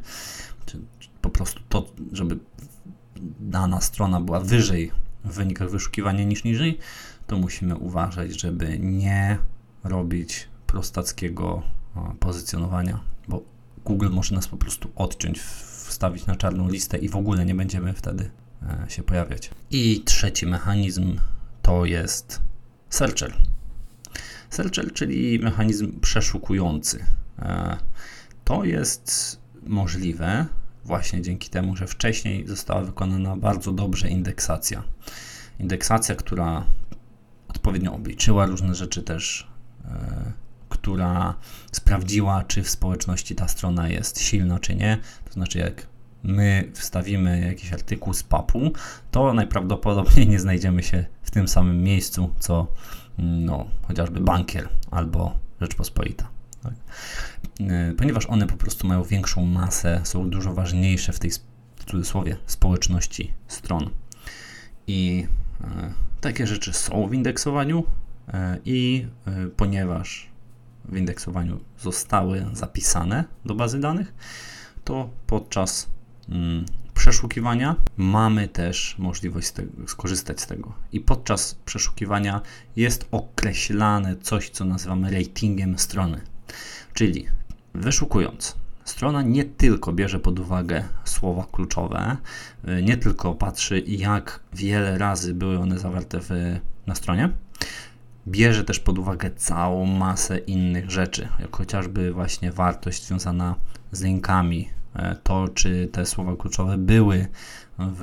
czy, 0.67 0.81
po 1.23 1.31
prostu 1.31 1.61
to, 1.69 1.87
żeby 2.13 2.39
dana 3.41 3.81
strona 3.81 4.21
była 4.21 4.41
wyżej 4.41 4.91
w 5.25 5.35
wynikach 5.35 5.71
wyszukiwania 5.71 6.25
niż 6.25 6.45
niżej, 6.45 6.79
to 7.27 7.39
musimy 7.39 7.77
uważać, 7.77 8.41
żeby 8.41 8.79
nie 8.79 9.39
robić 9.85 10.49
prostackiego 10.67 11.63
pozycjonowania, 12.21 13.01
bo 13.29 13.43
Google 13.85 14.11
może 14.11 14.35
nas 14.35 14.49
po 14.49 14.57
prostu 14.57 14.91
odciąć, 14.97 15.41
wstawić 15.87 16.27
na 16.27 16.37
czarną 16.37 16.69
listę 16.69 16.99
i 16.99 17.09
w 17.09 17.17
ogóle 17.17 17.45
nie 17.45 17.55
będziemy 17.55 17.93
wtedy 17.93 18.31
e, 18.63 18.91
się 18.91 19.03
pojawiać. 19.03 19.51
I 19.71 20.03
trzeci 20.05 20.47
mechanizm 20.47 21.19
to 21.63 21.85
jest 21.85 22.41
searcher. 22.91 23.37
Searcher, 24.51 24.93
czyli 24.93 25.39
mechanizm 25.39 26.01
przeszukujący. 26.01 27.05
E, 27.39 27.77
to 28.45 28.65
jest 28.65 29.39
możliwe 29.67 30.47
właśnie 30.85 31.23
dzięki 31.23 31.51
temu, 31.51 31.77
że 31.77 31.87
wcześniej 31.87 32.47
została 32.47 32.83
wykonana 32.83 33.37
bardzo 33.37 33.73
dobrze 33.73 34.09
indeksacja. 34.09 34.83
Indeksacja, 35.61 36.15
która 36.15 36.65
odpowiednio 37.65 37.95
obliczyła 37.95 38.47
różne 38.47 38.75
rzeczy 38.75 39.03
też, 39.03 39.47
e, 39.85 40.33
która 40.69 41.35
sprawdziła, 41.73 42.45
czy 42.45 42.63
w 42.63 42.71
społeczności 42.71 43.35
ta 43.35 43.49
strona 43.49 43.89
jest 43.89 44.21
silna, 44.21 44.59
czy 44.59 44.75
nie. 44.75 44.99
To 45.25 45.33
znaczy, 45.33 45.59
jak 45.59 45.87
my 46.23 46.71
wstawimy 46.75 47.41
jakiś 47.47 47.73
artykuł 47.73 48.15
z 48.15 48.23
papu, 48.23 48.73
to 49.11 49.33
najprawdopodobniej 49.33 50.29
nie 50.29 50.41
znajdziemy 50.41 50.83
się 50.83 51.05
w 51.23 51.31
tym 51.31 51.49
samym 51.49 51.83
miejscu, 51.83 52.31
co 52.39 52.67
no, 53.19 53.67
chociażby 53.83 54.21
bankier 54.21 54.69
albo 54.91 55.39
Rzeczpospolita. 55.61 56.29
Tak? 56.63 56.75
E, 57.61 57.93
ponieważ 57.93 58.27
one 58.27 58.47
po 58.47 58.57
prostu 58.57 58.87
mają 58.87 59.03
większą 59.03 59.47
masę, 59.47 60.01
są 60.05 60.31
dużo 60.31 60.55
ważniejsze 60.55 61.13
w 61.13 61.19
tej 61.19 61.31
w 61.77 61.85
cudzysłowie 61.85 62.37
społeczności 62.47 63.33
stron. 63.49 63.91
I 64.87 65.27
e, 65.61 66.05
takie 66.25 66.47
rzeczy 66.47 66.73
są 66.73 67.09
w 67.09 67.15
indeksowaniu 67.15 67.85
e, 68.29 68.59
i 68.65 69.07
ponieważ 69.57 70.29
w 70.85 70.97
indeksowaniu 70.97 71.61
zostały 71.79 72.47
zapisane 72.53 73.25
do 73.45 73.55
bazy 73.55 73.81
danych, 73.81 74.15
to 74.85 75.11
podczas 75.27 75.91
mm, 76.29 76.65
przeszukiwania 76.95 77.77
mamy 77.97 78.49
też 78.49 78.95
możliwość 78.99 79.53
skorzystać 79.87 80.41
z 80.41 80.47
tego. 80.47 80.73
I 80.93 81.01
podczas 81.01 81.55
przeszukiwania 81.55 82.41
jest 82.77 83.09
określane 83.11 84.17
coś, 84.17 84.51
co 84.51 84.65
nazywamy 84.65 85.11
ratingiem 85.11 85.79
strony. 85.79 86.21
Czyli 86.95 87.27
wyszukując, 87.75 88.57
strona 88.85 89.23
nie 89.23 89.45
tylko 89.45 89.93
bierze 89.93 90.19
pod 90.19 90.39
uwagę 90.39 90.85
słowa 91.05 91.47
kluczowe, 91.53 92.17
nie 92.83 92.97
tylko 92.97 93.35
patrzy, 93.35 93.83
jak 93.87 94.41
wiele 94.53 94.99
razy 94.99 95.35
były 95.35 95.59
one 95.59 95.79
zawarte 95.79 96.21
w, 96.21 96.31
na 96.87 96.95
stronie, 96.95 97.31
bierze 98.29 98.65
też 98.65 98.81
pod 98.81 98.99
uwagę 98.99 99.31
całą 99.31 99.87
masę 99.87 100.39
innych 100.39 100.91
rzeczy, 100.91 101.29
jak 101.39 101.57
chociażby 101.57 102.13
właśnie 102.13 102.53
wartość 102.53 103.07
związana 103.07 103.55
z 103.93 104.03
linkami, 104.03 104.69
e, 104.95 105.17
to 105.23 105.49
czy 105.49 105.89
te 105.93 106.07
słowa 106.07 106.37
kluczowe 106.37 106.79
były 106.79 107.27
w 107.79 108.03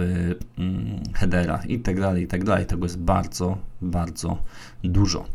mm, 0.57 1.03
headerach 1.13 1.69
i 1.69 1.79
tak 1.79 2.00
tak. 2.00 2.65
Tego 2.65 2.85
jest 2.85 3.00
bardzo, 3.00 3.57
bardzo 3.81 4.38
dużo. 4.83 5.25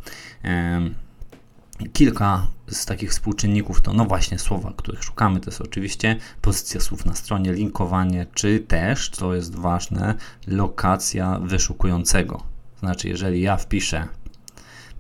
Kilka 1.93 2.47
z 2.69 2.87
takich 2.87 3.11
współczynników 3.11 3.81
to 3.81 3.93
no 3.93 4.05
właśnie 4.05 4.39
słowa, 4.39 4.73
których 4.77 5.05
szukamy, 5.05 5.41
to 5.41 5.51
jest 5.51 5.61
oczywiście 5.61 6.17
pozycja 6.41 6.81
słów 6.81 7.07
na 7.07 7.15
stronie, 7.15 7.53
linkowanie, 7.53 8.27
czy 8.35 8.61
też, 8.61 9.11
co 9.11 9.35
jest 9.35 9.55
ważne, 9.55 10.15
lokacja 10.47 11.39
wyszukującego. 11.39 12.43
Znaczy, 12.81 13.09
jeżeli 13.09 13.41
ja 13.41 13.57
wpiszę 13.57 14.09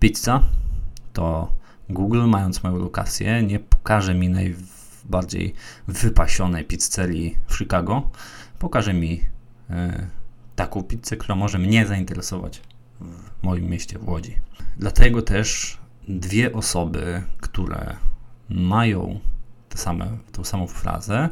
pizza, 0.00 0.42
to 1.12 1.52
Google, 1.88 2.26
mając 2.26 2.62
moją 2.62 2.76
lokację, 2.76 3.42
nie 3.42 3.58
pokaże 3.58 4.14
mi 4.14 4.28
najbardziej 4.28 5.54
wypasionej 5.88 6.64
pizzerii 6.64 7.38
w 7.46 7.56
Chicago, 7.56 8.10
pokaże 8.58 8.94
mi 8.94 9.24
e, 9.70 10.06
taką 10.56 10.82
pizzę, 10.82 11.16
która 11.16 11.34
może 11.34 11.58
mnie 11.58 11.86
zainteresować 11.86 12.62
w 13.00 13.42
moim 13.42 13.64
mieście 13.64 13.98
w 13.98 14.08
Łodzi. 14.08 14.36
Dlatego 14.76 15.22
też 15.22 15.78
dwie 16.08 16.52
osoby, 16.52 17.22
które 17.40 17.96
mają 18.48 19.20
te 19.68 19.78
same, 19.78 20.18
tą 20.32 20.44
samą 20.44 20.66
frazę, 20.66 21.28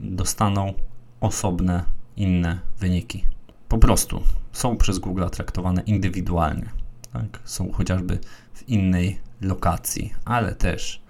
dostaną 0.00 0.74
osobne, 1.20 1.84
inne 2.16 2.58
wyniki. 2.78 3.24
Po 3.68 3.78
prostu 3.78 4.22
są 4.52 4.76
przez 4.76 4.98
Google 4.98 5.24
traktowane 5.32 5.82
indywidualnie. 5.82 6.70
Tak? 7.12 7.40
Są 7.44 7.72
chociażby 7.72 8.18
w 8.54 8.68
innej 8.68 9.20
lokacji, 9.40 10.14
ale 10.24 10.54
też 10.54 11.02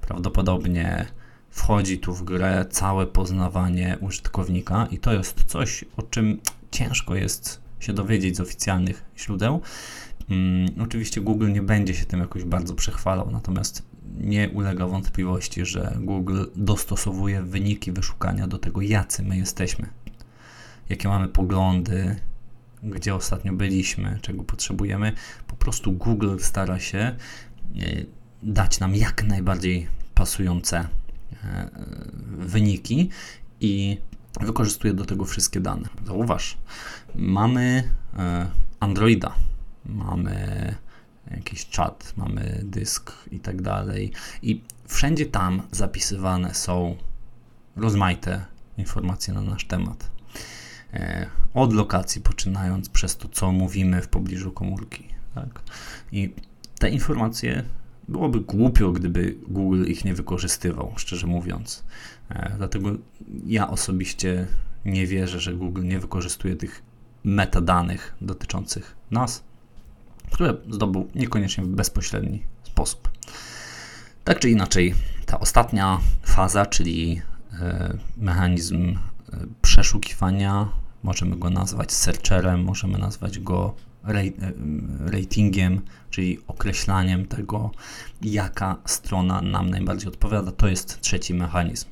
prawdopodobnie 0.00 1.06
wchodzi 1.50 1.98
tu 1.98 2.14
w 2.14 2.24
grę 2.24 2.64
całe 2.70 3.06
poznawanie 3.06 3.98
użytkownika 4.00 4.86
i 4.90 4.98
to 4.98 5.12
jest 5.12 5.44
coś, 5.44 5.84
o 5.96 6.02
czym 6.02 6.40
ciężko 6.70 7.14
jest 7.14 7.64
się 7.80 7.92
dowiedzieć 7.92 8.36
z 8.36 8.40
oficjalnych 8.40 9.04
źródeł. 9.18 9.60
Hmm, 10.28 10.68
oczywiście 10.80 11.20
Google 11.20 11.52
nie 11.52 11.62
będzie 11.62 11.94
się 11.94 12.04
tym 12.06 12.20
jakoś 12.20 12.44
bardzo 12.44 12.74
przechwalał, 12.74 13.30
natomiast 13.30 13.82
nie 14.20 14.50
ulega 14.50 14.86
wątpliwości, 14.86 15.64
że 15.64 15.98
Google 16.00 16.44
dostosowuje 16.56 17.42
wyniki 17.42 17.92
wyszukania 17.92 18.46
do 18.46 18.58
tego, 18.58 18.80
jacy 18.80 19.22
my 19.22 19.36
jesteśmy, 19.36 19.88
jakie 20.88 21.08
mamy 21.08 21.28
poglądy, 21.28 22.16
gdzie 22.82 23.14
ostatnio 23.14 23.52
byliśmy, 23.52 24.18
czego 24.22 24.44
potrzebujemy. 24.44 25.12
Po 25.46 25.56
prostu 25.56 25.92
Google 25.92 26.38
stara 26.38 26.80
się 26.80 26.98
e, 26.98 27.16
dać 28.42 28.80
nam 28.80 28.94
jak 28.94 29.24
najbardziej 29.24 29.88
pasujące 30.14 30.88
e, 31.44 31.70
wyniki 32.38 33.10
i 33.60 33.98
wykorzystuje 34.40 34.94
do 34.94 35.04
tego 35.04 35.24
wszystkie 35.24 35.60
dane. 35.60 35.88
Zauważ, 36.06 36.58
mamy 37.14 37.90
e, 38.18 38.46
Androida, 38.80 39.34
mamy 39.86 40.74
jakiś 41.30 41.66
czat, 41.66 42.12
mamy 42.16 42.60
dysk 42.64 43.12
i 43.30 43.40
tak 43.40 43.62
dalej. 43.62 44.12
I 44.42 44.62
wszędzie 44.86 45.26
tam 45.26 45.62
zapisywane 45.70 46.54
są 46.54 46.96
rozmaite 47.76 48.44
informacje 48.78 49.34
na 49.34 49.42
nasz 49.42 49.66
temat. 49.66 50.10
E, 50.92 51.26
od 51.54 51.72
lokacji, 51.72 52.20
poczynając 52.20 52.88
przez 52.88 53.16
to, 53.16 53.28
co 53.28 53.52
mówimy 53.52 54.02
w 54.02 54.08
pobliżu 54.08 54.52
komórki. 54.52 55.04
Tak? 55.34 55.62
I 56.12 56.34
te 56.78 56.90
informacje 56.90 57.64
byłoby 58.08 58.40
głupio, 58.40 58.92
gdyby 58.92 59.36
Google 59.48 59.84
ich 59.84 60.04
nie 60.04 60.14
wykorzystywał, 60.14 60.92
szczerze 60.96 61.26
mówiąc. 61.26 61.84
E, 62.28 62.54
dlatego 62.56 62.90
ja 63.46 63.70
osobiście 63.70 64.46
nie 64.84 65.06
wierzę, 65.06 65.40
że 65.40 65.54
Google 65.54 65.84
nie 65.84 65.98
wykorzystuje 65.98 66.56
tych 66.56 66.82
metadanych 67.24 68.14
dotyczących 68.20 68.96
nas, 69.10 69.44
które 70.34 70.54
zdobył 70.70 71.08
niekoniecznie 71.14 71.64
w 71.64 71.68
bezpośredni 71.68 72.42
sposób. 72.62 73.10
Tak 74.24 74.38
czy 74.38 74.50
inaczej, 74.50 74.94
ta 75.26 75.40
ostatnia 75.40 76.00
faza, 76.22 76.66
czyli 76.66 77.22
e, 77.60 77.98
mechanizm 78.16 78.98
przeszukiwania 79.62 80.68
Możemy 81.04 81.36
go 81.36 81.50
nazwać 81.50 81.92
searcherem, 81.92 82.64
możemy 82.64 82.98
nazwać 82.98 83.38
go 83.38 83.74
ratingiem, 85.06 85.80
czyli 86.10 86.38
określaniem 86.46 87.26
tego, 87.26 87.70
jaka 88.22 88.76
strona 88.84 89.40
nam 89.40 89.70
najbardziej 89.70 90.08
odpowiada. 90.08 90.52
To 90.52 90.68
jest 90.68 91.00
trzeci 91.00 91.34
mechanizm. 91.34 91.86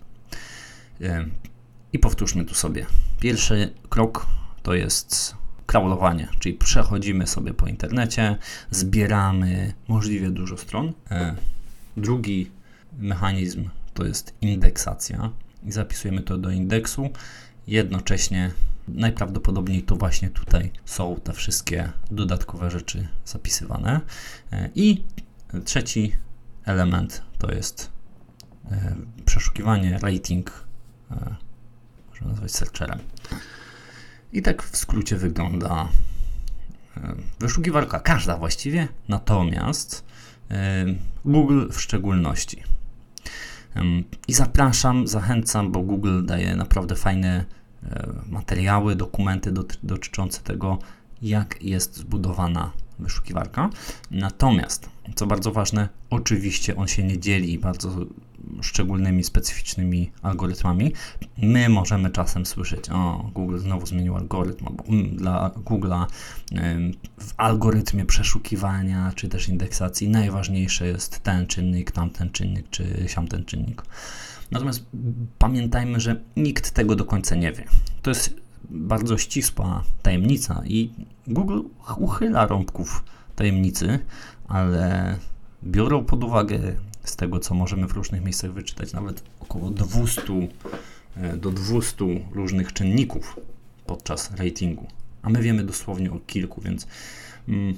I 1.92 1.98
powtórzmy 1.98 2.44
tu 2.44 2.54
sobie. 2.54 2.86
Pierwszy 3.20 3.74
krok 3.88 4.26
to 4.62 4.74
jest 4.74 5.36
crawlowanie, 5.72 6.28
czyli 6.38 6.54
przechodzimy 6.54 7.26
sobie 7.26 7.54
po 7.54 7.66
internecie, 7.66 8.36
zbieramy 8.70 9.72
możliwie 9.88 10.30
dużo 10.30 10.56
stron. 10.56 10.92
E, 11.10 11.36
drugi 11.96 12.50
mechanizm 12.98 13.68
to 13.94 14.04
jest 14.04 14.34
indeksacja 14.40 15.30
i 15.64 15.72
zapisujemy 15.72 16.22
to 16.22 16.38
do 16.38 16.50
indeksu. 16.50 17.10
Jednocześnie 17.66 18.50
najprawdopodobniej 18.88 19.82
to 19.82 19.96
właśnie 19.96 20.30
tutaj 20.30 20.70
są 20.84 21.16
te 21.24 21.32
wszystkie 21.32 21.92
dodatkowe 22.10 22.70
rzeczy 22.70 23.08
zapisywane. 23.24 24.00
E, 24.52 24.70
I 24.74 25.04
trzeci 25.64 26.16
element 26.64 27.22
to 27.38 27.52
jest 27.52 27.90
e, 28.70 28.96
przeszukiwanie, 29.24 29.98
rating, 30.02 30.66
można 32.10 32.26
nazwać 32.26 32.52
searcherem. 32.52 32.98
I 34.32 34.42
tak 34.42 34.62
w 34.62 34.76
skrócie 34.76 35.16
wygląda 35.16 35.88
e, 36.96 37.14
wyszukiwarka, 37.40 38.00
każda 38.00 38.36
właściwie, 38.36 38.88
natomiast 39.08 40.04
e, 40.50 40.84
Google 41.24 41.68
w 41.72 41.80
szczególności. 41.80 42.62
I 44.28 44.32
zapraszam, 44.32 45.06
zachęcam, 45.06 45.72
bo 45.72 45.80
Google 45.80 46.24
daje 46.24 46.56
naprawdę 46.56 46.96
fajne 46.96 47.44
e, 47.82 48.08
materiały, 48.28 48.96
dokumenty 48.96 49.52
dotyczące 49.82 50.40
tego, 50.40 50.78
jak 51.22 51.62
jest 51.62 51.96
zbudowana 51.96 52.70
wyszukiwarka. 52.98 53.70
Natomiast, 54.10 54.90
co 55.14 55.26
bardzo 55.26 55.52
ważne, 55.52 55.88
oczywiście 56.10 56.76
on 56.76 56.88
się 56.88 57.04
nie 57.04 57.18
dzieli 57.18 57.58
bardzo 57.58 57.96
szczególnymi, 58.62 59.24
specyficznymi 59.24 60.10
algorytmami. 60.22 60.92
My 61.38 61.68
możemy 61.68 62.10
czasem 62.10 62.46
słyszeć, 62.46 62.90
o, 62.90 63.30
Google 63.34 63.58
znowu 63.58 63.86
zmienił 63.86 64.16
algorytm, 64.16 64.66
mm, 64.88 65.16
dla 65.16 65.50
Google'a 65.64 66.06
w 67.20 67.34
algorytmie 67.36 68.04
przeszukiwania, 68.04 69.12
czy 69.14 69.28
też 69.28 69.48
indeksacji 69.48 70.08
najważniejszy 70.08 70.86
jest 70.86 71.20
ten 71.20 71.46
czynnik, 71.46 71.90
tamten 71.90 72.30
czynnik, 72.30 72.70
czy 72.70 73.04
siamten 73.06 73.44
czynnik. 73.44 73.82
Natomiast 74.50 74.86
pamiętajmy, 75.38 76.00
że 76.00 76.20
nikt 76.36 76.70
tego 76.70 76.96
do 76.96 77.04
końca 77.04 77.34
nie 77.34 77.52
wie. 77.52 77.64
To 78.02 78.10
jest 78.10 78.34
bardzo 78.70 79.18
ścisła 79.18 79.84
tajemnica 80.02 80.62
i 80.66 80.90
Google 81.26 81.60
uchyla 81.96 82.46
rąbków 82.46 83.04
tajemnicy, 83.36 83.98
ale 84.48 85.16
biorą 85.64 86.04
pod 86.04 86.24
uwagę 86.24 86.58
z 87.04 87.16
tego, 87.16 87.40
co 87.40 87.54
możemy 87.54 87.88
w 87.88 87.92
różnych 87.92 88.24
miejscach 88.24 88.52
wyczytać, 88.52 88.92
nawet 88.92 89.22
około 89.40 89.70
200 89.70 90.22
e, 91.16 91.36
do 91.36 91.50
200 91.50 92.04
różnych 92.32 92.72
czynników 92.72 93.40
podczas 93.86 94.30
ratingu. 94.34 94.86
A 95.22 95.30
my 95.30 95.42
wiemy 95.42 95.64
dosłownie 95.64 96.12
o 96.12 96.18
kilku, 96.18 96.60
więc 96.60 96.86
mm, 97.48 97.74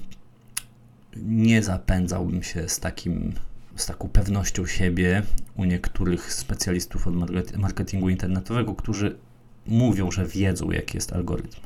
nie 1.16 1.62
zapędzałbym 1.62 2.42
się 2.42 2.68
z 2.68 2.80
takim 2.80 3.32
z 3.76 3.86
taką 3.86 4.08
pewnością 4.08 4.66
siebie 4.66 5.22
u 5.56 5.64
niektórych 5.64 6.32
specjalistów 6.32 7.06
od 7.06 7.14
marketingu 7.56 8.08
internetowego, 8.08 8.74
którzy 8.74 9.16
mówią, 9.66 10.10
że 10.10 10.26
wiedzą, 10.26 10.70
jaki 10.70 10.96
jest 10.96 11.12
algorytm. 11.12 11.60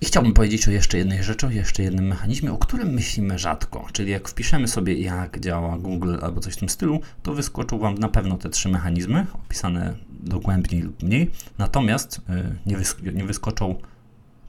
I 0.00 0.06
chciałbym 0.06 0.32
powiedzieć 0.32 0.68
o 0.68 0.70
jeszcze 0.70 0.98
jednej 0.98 1.22
rzeczy, 1.22 1.46
o 1.46 1.50
jeszcze 1.50 1.82
jednym 1.82 2.06
mechanizmie, 2.06 2.52
o 2.52 2.58
którym 2.58 2.88
myślimy 2.88 3.38
rzadko. 3.38 3.86
Czyli 3.92 4.10
jak 4.10 4.28
wpiszemy 4.28 4.68
sobie, 4.68 4.94
jak 4.94 5.40
działa 5.40 5.78
Google 5.78 6.16
albo 6.22 6.40
coś 6.40 6.54
w 6.54 6.56
tym 6.56 6.68
stylu, 6.68 7.00
to 7.22 7.34
wyskoczą 7.34 7.78
Wam 7.78 7.94
na 7.94 8.08
pewno 8.08 8.36
te 8.36 8.50
trzy 8.50 8.68
mechanizmy, 8.68 9.26
opisane 9.32 9.96
dogłębniej 10.10 10.82
lub 10.82 11.02
mniej. 11.02 11.30
Natomiast 11.58 12.18
y, 12.18 12.20
nie, 12.66 12.76
wysk 12.76 13.02
nie 13.02 13.24
wyskoczą 13.24 13.74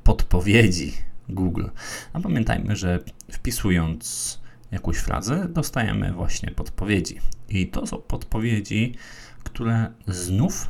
podpowiedzi 0.04 0.94
Google. 1.30 1.66
A 2.14 2.20
pamiętajmy, 2.20 2.76
że 2.76 3.00
wpisując 3.32 4.40
jakąś 4.72 4.98
frazę, 4.98 5.48
dostajemy 5.50 6.14
właśnie 6.14 6.52
podpowiedzi. 6.52 7.20
I 7.50 7.68
to 7.68 7.88
są 7.88 7.98
podpowiedzi, 7.98 8.96
które 9.44 9.92
znów 10.08 10.70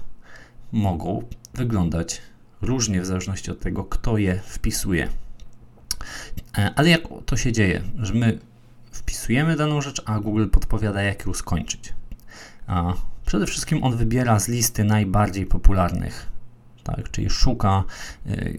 mogą 0.71 1.23
wyglądać 1.53 2.21
różnie 2.61 3.01
w 3.01 3.05
zależności 3.05 3.51
od 3.51 3.59
tego, 3.59 3.83
kto 3.83 4.17
je 4.17 4.39
wpisuje. 4.45 5.09
E, 6.57 6.71
ale 6.75 6.89
jak 6.89 7.01
to 7.25 7.37
się 7.37 7.51
dzieje, 7.51 7.81
że 7.97 8.13
my 8.13 8.39
wpisujemy 8.91 9.55
daną 9.55 9.81
rzecz, 9.81 10.01
a 10.05 10.19
Google 10.19 10.47
podpowiada, 10.47 11.01
jak 11.01 11.25
ją 11.25 11.33
skończyć. 11.33 11.93
Przede 13.25 13.45
wszystkim 13.45 13.83
on 13.83 13.97
wybiera 13.97 14.39
z 14.39 14.47
listy 14.47 14.83
najbardziej 14.83 15.45
popularnych, 15.45 16.27
tak, 16.83 17.11
czyli 17.11 17.29
szuka, 17.29 17.83
e, 18.25 18.49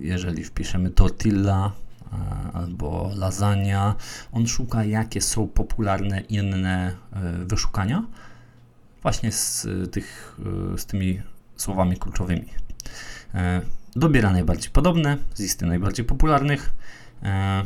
jeżeli 0.00 0.44
wpiszemy 0.44 0.90
tortilla 0.90 1.72
e, 1.72 2.52
albo 2.52 3.10
lasagna, 3.16 3.94
on 4.32 4.46
szuka, 4.46 4.84
jakie 4.84 5.20
są 5.20 5.48
popularne 5.48 6.20
inne 6.20 6.96
wyszukania, 7.46 8.04
właśnie 9.02 9.32
z, 9.32 9.66
tych, 9.92 10.36
z 10.76 10.86
tymi 10.86 11.22
słowami 11.56 11.96
kluczowymi. 11.96 12.48
E, 13.34 13.60
dobiera 13.96 14.32
najbardziej 14.32 14.70
podobne 14.70 15.18
z 15.34 15.40
listy 15.40 15.66
najbardziej 15.66 16.04
popularnych 16.04 16.72
e, 17.22 17.62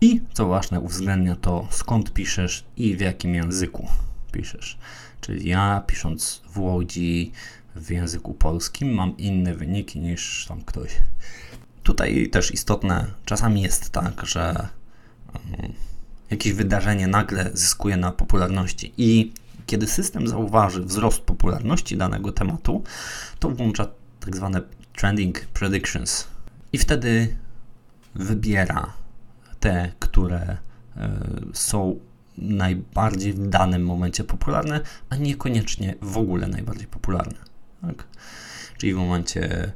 i 0.00 0.20
co 0.32 0.46
ważne 0.46 0.80
uwzględnia 0.80 1.36
to 1.36 1.68
skąd 1.70 2.12
piszesz 2.12 2.64
i 2.76 2.96
w 2.96 3.00
jakim 3.00 3.34
języku 3.34 3.88
piszesz. 4.32 4.78
Czyli 5.20 5.48
ja 5.48 5.82
pisząc 5.86 6.42
w 6.52 6.58
Łodzi 6.58 7.32
w 7.76 7.90
języku 7.90 8.34
polskim 8.34 8.94
mam 8.94 9.16
inne 9.16 9.54
wyniki 9.54 10.00
niż 10.00 10.46
tam 10.48 10.62
ktoś. 10.62 10.90
Tutaj 11.82 12.28
też 12.28 12.50
istotne, 12.50 13.06
czasami 13.24 13.62
jest 13.62 13.90
tak, 13.90 14.26
że 14.26 14.68
um, 15.34 15.72
jakieś 16.30 16.52
wydarzenie 16.52 17.06
nagle 17.06 17.50
zyskuje 17.54 17.96
na 17.96 18.12
popularności 18.12 18.94
i 18.96 19.32
kiedy 19.66 19.86
system 19.86 20.28
zauważy 20.28 20.82
wzrost 20.82 21.20
popularności 21.20 21.96
danego 21.96 22.32
tematu, 22.32 22.84
to 23.38 23.50
włącza 23.50 23.86
tak 24.24 24.36
zwane 24.36 24.60
trending 24.96 25.40
predictions 25.40 26.26
i 26.72 26.78
wtedy 26.78 27.36
wybiera 28.14 28.92
te, 29.60 29.92
które 29.98 30.56
e, 30.96 31.20
są 31.52 32.00
najbardziej 32.38 33.32
w 33.32 33.48
danym 33.48 33.84
momencie 33.84 34.24
popularne, 34.24 34.80
a 35.10 35.16
niekoniecznie 35.16 35.94
w 36.02 36.16
ogóle 36.16 36.46
najbardziej 36.46 36.86
popularne. 36.86 37.38
Tak? 37.80 38.04
Czyli 38.78 38.94
w 38.94 38.96
momencie 38.96 39.72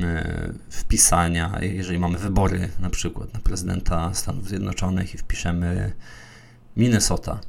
e, 0.00 0.52
wpisania, 0.70 1.58
jeżeli 1.60 1.98
mamy 1.98 2.18
wybory 2.18 2.68
na 2.80 2.90
przykład 2.90 3.34
na 3.34 3.40
prezydenta 3.40 4.14
Stanów 4.14 4.48
Zjednoczonych 4.48 5.14
i 5.14 5.18
wpiszemy 5.18 5.92
Minnesota, 6.76 7.40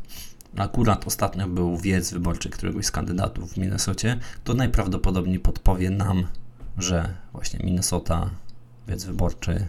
akurat 0.58 1.08
ostatnio 1.08 1.48
był 1.48 1.78
wiec 1.78 2.14
wyborczy 2.14 2.50
któregoś 2.50 2.86
z 2.86 2.92
kandydatów 2.92 3.54
w 3.54 3.58
Minnesocie, 3.58 4.20
to 4.44 4.54
najprawdopodobniej 4.54 5.40
podpowie 5.40 5.90
nam, 5.90 6.28
że 6.78 7.14
właśnie 7.34 7.60
Minnesota, 7.64 8.30
wiec 8.88 9.06
wyborczy, 9.06 9.68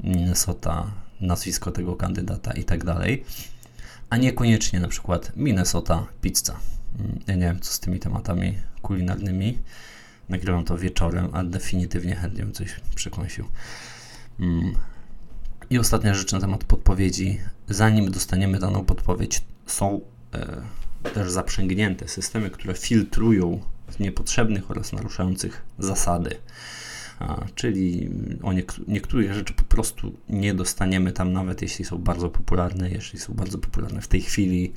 Minnesota, 0.00 0.86
nazwisko 1.20 1.70
tego 1.70 1.96
kandydata 1.96 2.52
i 2.52 2.64
tak 2.64 2.84
dalej, 2.84 3.24
a 4.10 4.16
niekoniecznie 4.16 4.80
na 4.80 4.88
przykład 4.88 5.32
Minnesota 5.36 6.06
pizza. 6.20 6.56
Mm, 6.98 7.18
ja 7.26 7.34
nie 7.34 7.40
wiem, 7.40 7.60
co 7.60 7.72
z 7.72 7.80
tymi 7.80 7.98
tematami 7.98 8.58
kulinarnymi. 8.82 9.58
Nagrywam 10.28 10.64
to 10.64 10.78
wieczorem, 10.78 11.28
a 11.32 11.44
definitywnie 11.44 12.16
chętnie 12.16 12.44
bym 12.44 12.52
coś 12.52 12.80
przekąsił. 12.94 13.44
Mm. 14.40 14.72
I 15.70 15.78
ostatnia 15.78 16.14
rzecz 16.14 16.32
na 16.32 16.40
temat 16.40 16.64
podpowiedzi. 16.64 17.40
Zanim 17.68 18.10
dostaniemy 18.10 18.58
daną 18.58 18.84
podpowiedź, 18.84 19.42
są 19.66 20.00
e, 20.34 20.62
też 21.14 21.30
zaprzęgnięte 21.30 22.08
systemy, 22.08 22.50
które 22.50 22.74
filtrują 22.74 23.60
niepotrzebnych 24.00 24.70
oraz 24.70 24.92
naruszających 24.92 25.62
zasady. 25.78 26.36
Czyli 27.54 28.10
o 28.42 28.52
niek- 28.52 28.88
niektórych 28.88 29.34
rzeczy 29.34 29.54
po 29.54 29.62
prostu 29.62 30.12
nie 30.28 30.54
dostaniemy 30.54 31.12
tam, 31.12 31.32
nawet 31.32 31.62
jeśli 31.62 31.84
są 31.84 31.98
bardzo 31.98 32.28
popularne, 32.28 32.90
jeśli 32.90 33.18
są 33.18 33.34
bardzo 33.34 33.58
popularne 33.58 34.00
w 34.00 34.08
tej 34.08 34.20
chwili, 34.20 34.72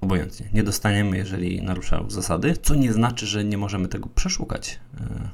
obojętnie. 0.00 0.48
Nie 0.52 0.62
dostaniemy, 0.62 1.16
jeżeli 1.16 1.62
naruszają 1.62 2.10
zasady, 2.10 2.54
co 2.62 2.74
nie 2.74 2.92
znaczy, 2.92 3.26
że 3.26 3.44
nie 3.44 3.58
możemy 3.58 3.88
tego 3.88 4.08
przeszukać. 4.08 4.80
E, 5.00 5.28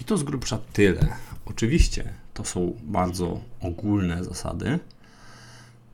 I 0.00 0.04
to 0.04 0.16
z 0.16 0.22
grubsza 0.22 0.58
tyle. 0.72 1.08
Oczywiście 1.44 2.12
to 2.34 2.44
są 2.44 2.76
bardzo 2.82 3.40
ogólne 3.60 4.24
zasady, 4.24 4.78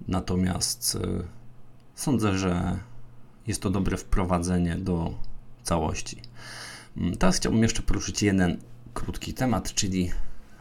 natomiast 0.08 0.98
e, 1.02 1.41
sądzę, 2.02 2.38
że 2.38 2.78
jest 3.46 3.62
to 3.62 3.70
dobre 3.70 3.96
wprowadzenie 3.96 4.76
do 4.76 5.14
całości. 5.62 6.16
Mm, 6.96 7.16
teraz 7.16 7.36
chciałbym 7.36 7.62
jeszcze 7.62 7.82
poruszyć 7.82 8.22
jeden 8.22 8.56
krótki 8.94 9.34
temat, 9.34 9.74
czyli 9.74 10.10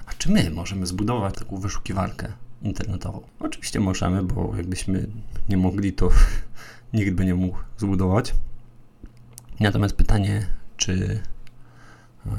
A 0.05 0.13
czy 0.13 0.31
my 0.31 0.49
możemy 0.49 0.85
zbudować 0.85 1.35
taką 1.35 1.57
wyszukiwarkę 1.57 2.31
internetową? 2.61 3.21
Oczywiście 3.39 3.79
możemy, 3.79 4.23
bo 4.23 4.53
jakbyśmy 4.57 5.07
nie 5.49 5.57
mogli, 5.57 5.93
to 5.93 6.09
nikt 6.93 7.11
by 7.11 7.25
nie 7.25 7.35
mógł 7.35 7.57
zbudować. 7.77 8.33
Natomiast 9.59 9.95
pytanie, 9.95 10.47
czy 10.77 11.21
e, 12.25 12.31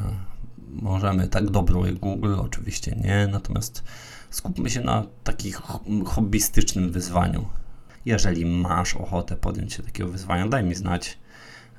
możemy 0.69 1.29
tak 1.29 1.51
dobrą 1.51 1.85
jak 1.85 1.95
Google? 1.95 2.35
Oczywiście 2.35 2.97
nie. 3.05 3.29
Natomiast 3.33 3.85
skupmy 4.31 4.71
się 4.71 4.81
na 4.81 5.07
takim 5.25 5.53
hobbystycznym 6.05 6.93
wyzwaniu. 6.93 7.49
Jeżeli 8.05 8.47
masz 8.47 8.95
ochotę 8.95 9.37
podjąć 9.37 9.73
się 9.73 9.83
takiego 9.83 10.09
wyzwania, 10.09 10.49
daj 10.49 10.65
mi 10.65 10.75
znać. 10.75 11.19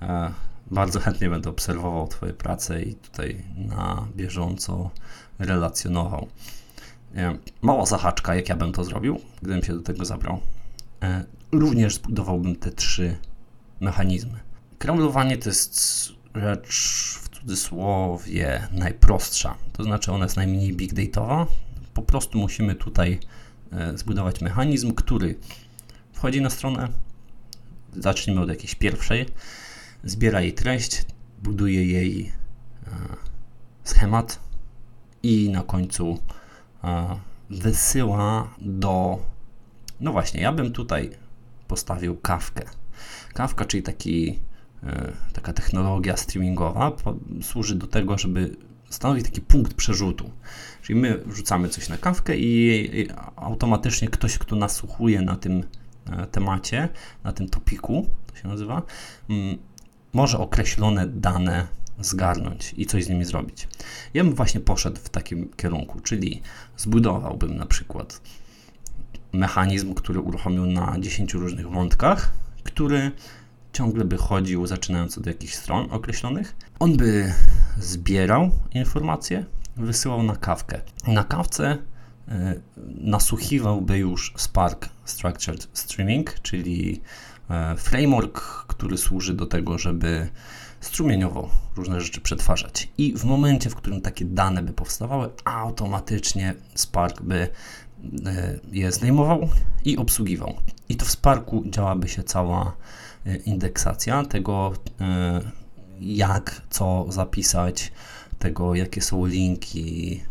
E, 0.01 0.31
bardzo 0.71 0.99
chętnie 0.99 1.29
będę 1.29 1.49
obserwował 1.49 2.07
Twoje 2.07 2.33
prace 2.33 2.83
i 2.83 2.95
tutaj 2.95 3.43
na 3.55 4.07
bieżąco 4.15 4.89
relacjonował. 5.39 6.27
E, 7.15 7.38
mała 7.62 7.86
zahaczka, 7.86 8.36
jak 8.36 8.49
ja 8.49 8.55
bym 8.55 8.71
to 8.71 8.83
zrobił, 8.83 9.19
gdybym 9.41 9.63
się 9.63 9.73
do 9.73 9.81
tego 9.81 10.05
zabrał. 10.05 10.39
E, 11.01 11.23
również 11.51 11.95
zbudowałbym 11.95 12.55
te 12.55 12.71
trzy 12.71 13.17
mechanizmy. 13.79 14.39
Kraulowanie 14.79 15.38
to 15.38 15.49
jest 15.49 16.09
rzecz 16.36 16.75
w 17.21 17.29
cudzysłowie 17.29 18.67
najprostsza, 18.71 19.55
to 19.73 19.83
znaczy 19.83 20.12
ona 20.12 20.25
jest 20.25 20.36
najmniej 20.36 20.73
big 20.73 20.93
dataowa. 20.93 21.47
Po 21.93 22.01
prostu 22.01 22.38
musimy 22.38 22.75
tutaj 22.75 23.19
zbudować 23.95 24.41
mechanizm, 24.41 24.93
który 24.93 25.36
wchodzi 26.23 26.41
na 26.41 26.49
stronę, 26.49 26.88
zacznijmy 27.93 28.41
od 28.41 28.49
jakiejś 28.49 28.75
pierwszej, 28.75 29.25
zbiera 30.03 30.41
jej 30.41 30.53
treść, 30.53 31.05
buduje 31.41 31.86
jej 31.86 32.31
schemat 33.83 34.39
i 35.23 35.49
na 35.49 35.63
końcu 35.63 36.19
wysyła 37.49 38.55
do. 38.62 39.19
No 39.99 40.12
właśnie, 40.12 40.41
ja 40.41 40.51
bym 40.51 40.71
tutaj 40.71 41.09
postawił 41.67 42.17
kawkę. 42.17 42.63
Kawka, 43.33 43.65
czyli 43.65 43.83
taki, 43.83 44.39
e, 44.83 45.13
taka 45.33 45.53
technologia 45.53 46.17
streamingowa, 46.17 46.91
służy 47.41 47.75
do 47.75 47.88
tego, 47.88 48.17
żeby 48.17 48.55
stanowić 48.89 49.25
taki 49.25 49.41
punkt 49.41 49.73
przerzutu. 49.73 50.31
Czyli 50.81 50.99
my 50.99 51.17
wrzucamy 51.25 51.69
coś 51.69 51.89
na 51.89 51.97
kawkę 51.97 52.38
i 52.38 53.07
automatycznie 53.36 54.07
ktoś, 54.07 54.38
kto 54.38 54.55
nasłuchuje 54.55 55.21
na 55.21 55.36
tym 55.36 55.59
e, 55.59 55.82
temacie, 56.31 56.89
na 57.23 57.33
tym 57.33 57.49
topiku, 57.49 58.07
to 58.27 58.35
się 58.35 58.47
nazywa, 58.47 58.81
mm, 59.29 59.57
może 60.13 60.37
określone 60.37 61.07
dane 61.07 61.67
zgarnąć 61.99 62.73
i 62.77 62.85
coś 62.85 63.03
z 63.03 63.09
nimi 63.09 63.25
zrobić. 63.25 63.67
Ja 64.13 64.23
bym 64.23 64.35
właśnie 64.35 64.59
poszedł 64.59 64.97
w 65.03 65.09
takim 65.09 65.49
kierunku, 65.55 65.99
czyli 65.99 66.41
zbudowałbym 66.77 67.57
na 67.57 67.65
przykład 67.65 68.21
mechanizm, 69.33 69.93
który 69.93 70.19
uruchomił 70.19 70.65
na 70.65 70.99
10 70.99 71.33
różnych 71.33 71.69
wątkach, 71.69 72.31
który 72.63 73.11
ciągle 73.73 74.05
by 74.05 74.17
chodził, 74.17 74.67
zaczynając 74.67 75.17
od 75.17 75.25
jakichś 75.25 75.53
stron 75.53 75.87
określonych. 75.91 76.55
On 76.79 76.97
by 76.97 77.33
zbierał 77.77 78.51
informacje, 78.71 79.45
wysyłał 79.77 80.23
na 80.23 80.35
kawkę. 80.35 80.81
Na 81.07 81.23
kawce 81.23 81.77
nasłuchiwałby 82.95 83.97
już 83.97 84.33
Spark 84.38 84.89
Structured 85.05 85.67
Streaming, 85.73 86.39
czyli 86.41 87.01
y, 87.73 87.77
framework, 87.77 88.41
który 88.67 88.97
służy 88.97 89.33
do 89.33 89.45
tego, 89.45 89.77
żeby 89.77 90.29
strumieniowo 90.83 91.49
różne 91.75 92.01
rzeczy 92.01 92.21
przetwarzać. 92.21 92.89
I 92.97 93.13
w 93.17 93.23
momencie, 93.23 93.69
w 93.69 93.75
którym 93.75 94.01
takie 94.01 94.25
dane 94.25 94.63
by 94.63 94.73
powstawały, 94.73 95.29
automatycznie 95.45 96.55
Spark 96.75 97.21
by 97.21 97.36
e, 98.25 98.59
je 98.71 98.91
zdejmował 98.91 99.49
i 99.86 99.97
obsługiwał. 99.97 100.53
I 100.89 100.95
to 100.95 101.05
w 101.05 101.12
Sparku 101.12 101.63
działaby 101.65 102.07
się 102.07 102.23
cała 102.23 102.75
e, 103.25 103.36
indeksacja 103.36 104.25
tego, 104.25 104.73
e, 105.01 105.41
jak 105.99 106.62
co 106.69 107.05
zapisać, 107.09 107.91
tego, 108.39 108.75
jakie 108.75 109.01
są 109.01 109.25
linki. 109.25 110.21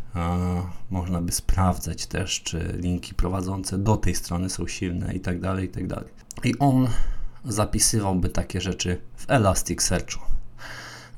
Można 0.90 1.20
by 1.20 1.32
sprawdzać 1.32 2.06
też, 2.06 2.42
czy 2.42 2.78
linki 2.78 3.14
prowadzące 3.14 3.78
do 3.78 3.96
tej 3.96 4.14
strony 4.14 4.50
są 4.50 4.66
silne 4.66 5.14
i 5.14 5.20
tak 5.20 5.40
dalej, 5.40 5.66
i 5.66 5.68
tak 5.68 5.86
dalej. 5.86 6.08
I 6.44 6.58
on 6.58 6.88
zapisywałby 7.44 8.28
takie 8.28 8.60
rzeczy 8.60 9.00
w 9.16 9.30
Elasticsearchu. 9.30 10.20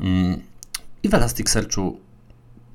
Mm, 0.01 0.41
I 1.03 1.09
w 1.09 1.15
Elasticsearchu 1.15 2.01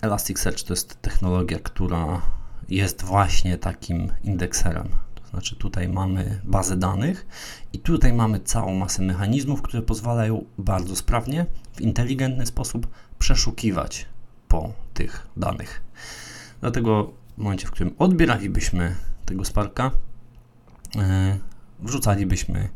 Elasticsearch 0.01 0.63
to 0.63 0.73
jest 0.73 1.01
technologia, 1.01 1.59
która 1.59 2.21
jest 2.69 3.03
właśnie 3.03 3.57
takim 3.57 4.11
indekserem. 4.23 4.89
To 5.15 5.27
znaczy 5.27 5.55
tutaj 5.55 5.89
mamy 5.89 6.41
bazę 6.43 6.77
danych 6.77 7.27
i 7.73 7.79
tutaj 7.79 8.13
mamy 8.13 8.39
całą 8.39 8.75
masę 8.75 9.01
mechanizmów, 9.01 9.61
które 9.61 9.83
pozwalają 9.83 10.45
bardzo 10.57 10.95
sprawnie, 10.95 11.45
w 11.73 11.81
inteligentny 11.81 12.45
sposób 12.45 12.87
przeszukiwać 13.19 14.05
po 14.49 14.73
tych 14.93 15.27
danych. 15.37 15.81
Dlatego 16.61 17.13
w 17.37 17.41
momencie, 17.41 17.67
w 17.67 17.71
którym 17.71 17.95
odbieralibyśmy 17.99 18.95
tego 19.25 19.45
Sparka, 19.45 19.91
yy, 20.95 21.01
wrzucalibyśmy 21.79 22.69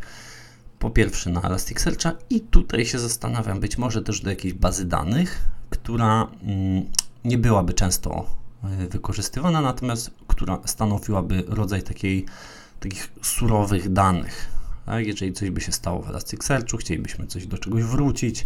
po 0.79 0.89
pierwsze 0.89 1.29
na 1.29 1.41
Elasticsearcha 1.41 2.11
i 2.29 2.41
tutaj 2.41 2.85
się 2.85 2.99
zastanawiam, 2.99 3.59
być 3.59 3.77
może 3.77 4.01
też 4.01 4.21
do 4.21 4.29
jakiejś 4.29 4.53
bazy 4.53 4.85
danych, 4.85 5.41
która 5.69 6.27
mm, 6.43 6.85
nie 7.25 7.37
byłaby 7.37 7.73
często 7.73 8.25
e, 8.63 8.87
wykorzystywana, 8.87 9.61
natomiast 9.61 10.11
która 10.27 10.59
stanowiłaby 10.65 11.43
rodzaj 11.47 11.83
takiej, 11.83 12.25
takich 12.79 13.11
surowych 13.21 13.93
danych. 13.93 14.47
Tak? 14.85 15.07
Jeżeli 15.07 15.33
coś 15.33 15.49
by 15.49 15.61
się 15.61 15.71
stało 15.71 16.01
w 16.01 16.09
Elasticsearchu, 16.09 16.77
chcielibyśmy 16.77 17.27
coś 17.27 17.47
do 17.47 17.57
czegoś 17.57 17.83
wrócić, 17.83 18.45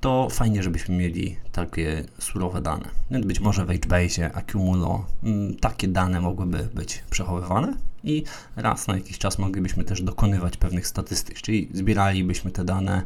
to 0.00 0.28
fajnie, 0.30 0.62
żebyśmy 0.62 0.96
mieli 0.96 1.36
takie 1.52 2.04
surowe 2.18 2.62
dane. 2.62 2.88
Więc 3.10 3.26
być 3.26 3.40
może 3.40 3.66
w 3.66 3.68
HBase, 3.68 4.34
Accumulo, 4.34 5.06
mm, 5.22 5.54
takie 5.54 5.88
dane 5.88 6.20
mogłyby 6.20 6.68
być 6.74 7.04
przechowywane 7.10 7.74
i 8.04 8.24
raz 8.56 8.86
na 8.86 8.94
jakiś 8.94 9.18
czas 9.18 9.38
moglibyśmy 9.38 9.84
też 9.84 10.02
dokonywać 10.02 10.56
pewnych 10.56 10.86
statystyk, 10.86 11.42
czyli 11.42 11.68
zbieralibyśmy 11.74 12.50
te 12.50 12.64
dane, 12.64 13.02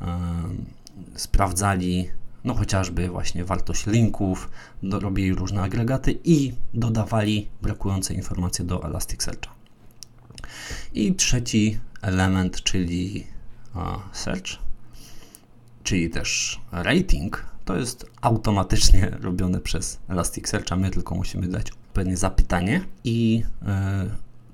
yy, 0.00 0.06
sprawdzali 1.14 2.08
no 2.46 2.54
chociażby 2.54 3.08
właśnie 3.08 3.44
wartość 3.44 3.86
linków, 3.86 4.50
robili 4.82 5.34
różne 5.34 5.62
agregaty 5.62 6.18
i 6.24 6.52
dodawali 6.74 7.48
brakujące 7.62 8.14
informacje 8.14 8.64
do 8.64 8.84
Elasticsearcha. 8.84 9.55
I 10.94 11.14
trzeci 11.14 11.80
element, 12.02 12.62
czyli 12.62 13.26
search, 14.12 14.58
czyli 15.82 16.10
też 16.10 16.60
rating, 16.72 17.44
to 17.64 17.76
jest 17.76 18.10
automatycznie 18.20 19.10
robione 19.20 19.60
przez 19.60 19.98
Elasticsearcha. 20.08 20.76
My 20.76 20.90
tylko 20.90 21.14
musimy 21.14 21.48
dać 21.48 21.70
odpowiednie 21.70 22.16
zapytanie 22.16 22.84
i 23.04 23.44
e, 23.66 24.06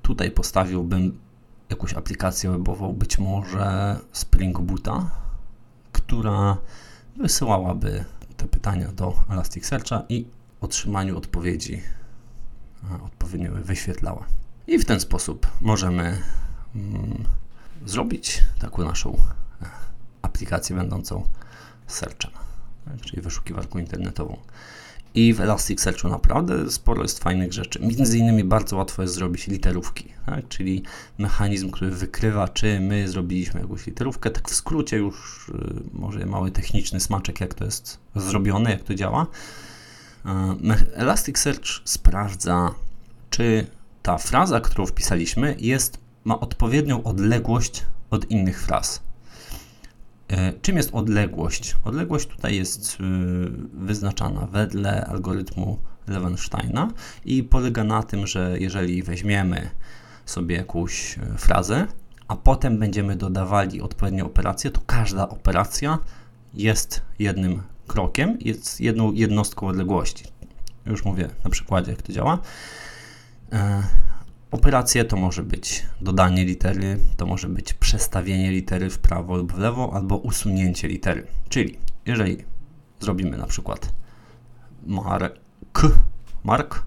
tutaj 0.03 0.31
postawiłbym 0.31 1.19
jakąś 1.71 1.95
aplikację 1.95 2.51
webową, 2.51 2.93
być 2.93 3.19
może 3.19 3.97
Spring 4.13 4.61
Boota, 4.61 5.11
która 5.93 6.57
wysyłałaby 7.17 8.05
te 8.37 8.47
pytania 8.47 8.93
do 8.93 9.15
Elasticsearcha 9.31 10.03
i 10.09 10.27
otrzymaniu 10.61 11.19
odpowiedzi 11.19 11.83
odpowiednio 13.07 13.53
wyświetlała. 13.53 14.27
I 14.67 14.79
w 14.79 14.85
ten 14.85 15.01
sposób 15.01 15.47
możemy 15.61 16.23
mm, 16.75 17.25
zrobić 17.87 18.43
taką 18.59 18.85
naszą 18.85 19.17
e, 19.63 19.67
aplikację 20.23 20.77
będącą 20.77 21.25
searchem, 21.87 22.31
czyli 23.01 23.23
wyszukiwarką 23.23 23.79
internetową. 23.79 24.37
I 25.15 25.35
w 25.35 25.41
Elasticsearchu 25.41 26.09
naprawdę 26.09 26.71
sporo 26.71 27.03
jest 27.03 27.19
fajnych 27.19 27.53
rzeczy. 27.53 27.81
Między 27.81 28.19
innymi 28.19 28.45
bardzo 28.45 28.77
łatwo 28.77 29.03
jest 29.03 29.15
zrobić 29.15 29.47
literówki, 29.47 30.09
tak? 30.27 30.49
czyli 30.49 30.83
mechanizm, 31.19 31.71
który 31.71 31.91
wykrywa, 31.91 32.49
czy 32.49 32.81
my 32.81 33.09
zrobiliśmy 33.09 33.61
jakąś 33.61 33.87
literówkę. 33.87 34.31
Tak 34.31 34.51
w 34.51 34.55
skrócie 34.55 34.97
już 34.97 35.49
y, 35.49 35.53
może 35.93 36.27
mały 36.27 36.51
techniczny 36.51 37.01
smaczek, 37.01 37.41
jak 37.41 37.55
to 37.55 37.65
jest 37.65 37.99
zrobione, 38.17 38.71
jak 38.71 38.83
to 38.83 38.95
działa. 38.95 39.27
E, 40.27 40.57
Elasticsearch 40.95 41.67
sprawdza, 41.85 42.75
czy 43.31 43.67
ta 44.03 44.19
fraza, 44.19 44.61
którą 44.61 44.87
wpisaliśmy, 44.87 45.57
jest, 45.59 45.99
ma 46.25 46.41
odpowiednią 46.41 47.03
odległość 47.03 47.87
od 48.11 48.31
innych 48.31 48.63
fraz. 48.63 49.03
E, 50.29 50.53
czym 50.53 50.77
jest 50.77 50.91
odległość? 50.93 51.77
Odległość 51.85 52.27
tutaj 52.29 52.57
jest 52.57 52.95
y, 52.95 52.99
wyznaczana 53.73 54.47
wedle 54.47 55.07
algorytmu 55.07 55.79
Levensteina 56.07 56.89
i 57.25 57.43
polega 57.43 57.85
na 57.85 58.03
tym, 58.03 58.27
że 58.27 58.57
jeżeli 58.59 59.03
weźmiemy 59.03 59.71
sobie 60.27 60.57
jakąś 60.57 61.19
e, 61.19 61.39
frazę, 61.39 61.87
a 62.29 62.37
potem 62.37 62.79
będziemy 62.79 63.17
dodawali 63.17 63.83
odpowiednie 63.83 64.25
operacje, 64.25 64.71
to 64.71 64.81
każda 64.87 65.29
operacja 65.29 65.99
jest 66.55 67.03
jednym 67.19 67.63
krokiem, 67.87 68.39
jest 68.41 68.81
jedną 68.81 69.13
jednostką 69.13 69.67
odległości. 69.67 70.25
Już 70.87 71.05
mówię 71.05 71.29
na 71.45 71.51
przykładzie, 71.51 71.91
jak 71.91 72.03
to 72.03 72.13
działa. 72.13 72.39
E, 73.53 73.83
operacje 74.51 75.05
to 75.05 75.17
może 75.17 75.43
być 75.43 75.87
dodanie 76.01 76.45
litery, 76.45 76.99
to 77.17 77.27
może 77.27 77.49
być 77.49 77.73
przestawienie 77.73 78.51
litery 78.51 78.91
w 78.91 78.99
prawo 78.99 79.37
lub 79.37 79.53
w 79.53 79.59
lewo, 79.59 79.93
albo 79.95 80.17
usunięcie 80.17 80.89
litery. 80.89 81.27
Czyli 81.49 81.79
jeżeli 82.07 82.37
zrobimy 83.01 83.39
na 83.39 83.47
przykład 83.47 83.93
mark, 84.87 85.41
mark, 86.45 86.83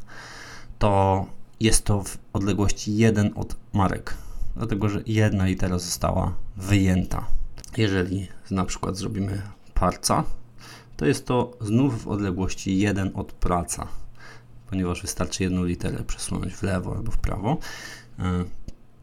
to 0.79 1.25
jest 1.59 1.85
to 1.85 2.03
w 2.03 2.17
odległości 2.33 2.97
1 2.97 3.31
od 3.35 3.55
marek, 3.73 4.13
dlatego 4.55 4.89
że 4.89 5.01
jedna 5.05 5.45
litera 5.45 5.79
została 5.79 6.33
wyjęta. 6.57 7.27
Jeżeli 7.77 8.27
na 8.51 8.65
przykład 8.65 8.97
zrobimy 8.97 9.41
parca, 9.73 10.23
to 10.97 11.05
jest 11.05 11.25
to 11.25 11.57
znów 11.61 12.03
w 12.03 12.07
odległości 12.07 12.77
1 12.77 13.11
od 13.13 13.31
praca, 13.31 13.87
ponieważ 14.69 15.01
wystarczy 15.01 15.43
jedną 15.43 15.63
literę 15.63 16.03
przesunąć 16.03 16.53
w 16.53 16.63
lewo 16.63 16.95
albo 16.95 17.11
w 17.11 17.17
prawo. 17.17 17.57
E, 18.19 18.43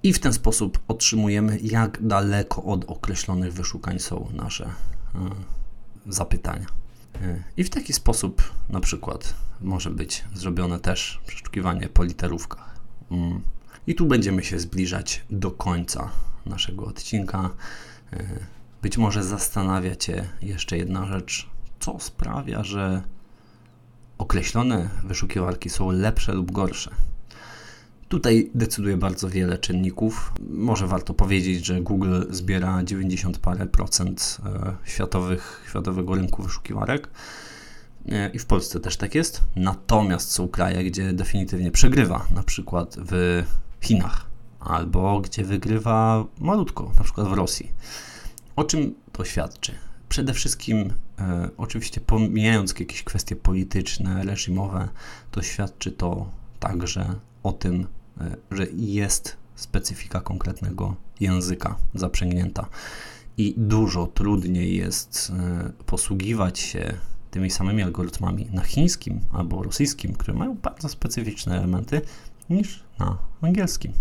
I 0.03 0.13
w 0.13 0.19
ten 0.19 0.33
sposób 0.33 0.79
otrzymujemy, 0.89 1.59
jak 1.63 2.07
daleko 2.07 2.63
od 2.65 2.85
określonych 2.85 3.53
wyszukań 3.53 3.99
są 3.99 4.29
nasze 4.33 4.65
e, 4.65 4.71
zapytania. 6.07 6.67
E, 7.23 7.43
I 7.57 7.65
w 7.65 7.71
taki 7.71 7.93
sposób 7.93 8.53
na 8.69 8.81
przykład 8.81 9.35
może 9.61 9.91
być 9.91 10.25
zrobione 10.35 10.81
też 10.81 11.21
przeszukiwanie 11.27 11.89
po 11.89 12.05
literówkach. 12.05 12.77
Mm. 13.11 13.41
I 13.87 13.95
tu 13.95 14.07
będziemy 14.07 14.45
się 14.45 14.59
zbliżać 14.59 15.25
do 15.31 15.51
końca 15.51 16.11
naszego 16.47 16.85
odcinka. 16.85 17.51
Być 18.83 18.99
może 18.99 19.25
zastanawia 19.25 19.97
Cię 19.97 20.29
jeszcze 20.43 20.79
jedna 20.79 21.07
rzecz, 21.07 21.51
co 21.81 21.99
sprawia, 22.01 22.65
że 22.65 23.03
określone 24.23 24.89
wyszukiwarki 25.05 25.71
są 25.71 25.91
lepsze 25.91 26.33
lub 26.33 26.53
gorsze. 26.53 26.91
Tutaj 28.09 28.51
decyduje 28.55 28.97
bardzo 28.97 29.29
wiele 29.29 29.59
czynników. 29.59 30.33
Może 30.51 30.87
warto 30.87 31.15
powiedzieć, 31.15 31.67
że 31.67 31.81
Google 31.81 32.23
zbiera 32.31 32.85
90 32.85 33.39
parę 33.39 33.67
procent 33.67 34.39
e, 34.47 34.77
światowych, 34.85 35.65
światowego 35.69 36.15
rynku 36.15 36.43
wyszukiwarek. 36.43 37.09
E, 38.09 38.31
I 38.31 38.39
w 38.39 38.47
Polsce 38.47 38.81
też 38.81 38.97
tak 38.97 39.15
jest. 39.15 39.43
Natomiast 39.57 40.31
są 40.31 40.49
kraje, 40.49 40.85
gdzie 40.85 41.13
definitywnie 41.13 41.71
przegrywa, 41.71 42.27
na 42.35 42.43
przykład 42.43 42.97
w 43.11 43.43
Chinach, 43.81 44.27
albo 44.61 45.21
gdzie 45.21 45.45
wygrywa 45.45 46.25
malutko, 46.41 46.93
na 46.99 47.05
przykład 47.05 47.29
w 47.29 47.33
Rosji. 47.33 47.73
O 48.57 48.65
czym 48.65 48.95
to 49.13 49.25
świadczy? 49.25 49.73
Przede 50.13 50.35
wszystkim, 50.35 50.93
e, 51.19 51.49
oczywiście 51.57 52.01
pomijając 52.01 52.81
jakieś 52.81 53.03
kwestie 53.03 53.37
polityczne, 53.37 54.25
reżimowe, 54.25 54.89
to 55.31 55.43
świadczy 55.43 55.93
to 55.93 56.31
także 56.61 57.15
o 57.43 57.53
tym, 57.53 57.87
e, 58.21 58.37
że 58.51 58.67
jest 58.77 59.37
specyfika 59.55 60.21
konkretnego 60.21 60.97
języka 61.21 61.77
zaprzęgnięta. 61.95 62.67
I 63.37 63.55
dużo 63.57 64.07
trudniej 64.07 64.77
jest 64.77 65.33
e, 65.39 65.73
posługiwać 65.87 66.59
się 66.59 66.95
tymi 67.31 67.51
samymi 67.51 67.83
algorytmami 67.83 68.49
na 68.53 68.63
chińskim 68.63 69.21
albo 69.33 69.63
rosyjskim, 69.63 70.13
które 70.13 70.39
mają 70.39 70.55
bardzo 70.55 70.89
specyficzne 70.89 71.59
elementy, 71.59 72.01
niż 72.51 72.85
na 72.99 73.19
angielskim 73.43 73.93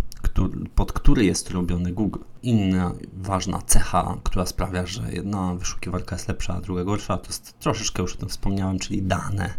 pod 0.76 0.94
który 0.94 1.26
jest 1.26 1.52
robiony 1.52 1.92
Google. 1.92 2.20
Inna 2.44 2.92
ważna 3.14 3.62
cecha, 3.62 4.18
która 4.24 4.46
sprawia, 4.46 4.86
że 4.86 5.12
jedna 5.12 5.56
wyszukiwarka 5.56 6.16
jest 6.16 6.28
lepsza, 6.28 6.56
a 6.56 6.62
druga 6.62 6.84
gorsza, 6.84 7.18
to 7.18 7.28
jest 7.28 7.60
troszeczkę 7.60 8.02
już 8.02 8.16
o 8.16 8.18
tym 8.18 8.30
wspomniałem, 8.30 8.80
czyli 8.80 9.02
dane. 9.02 9.54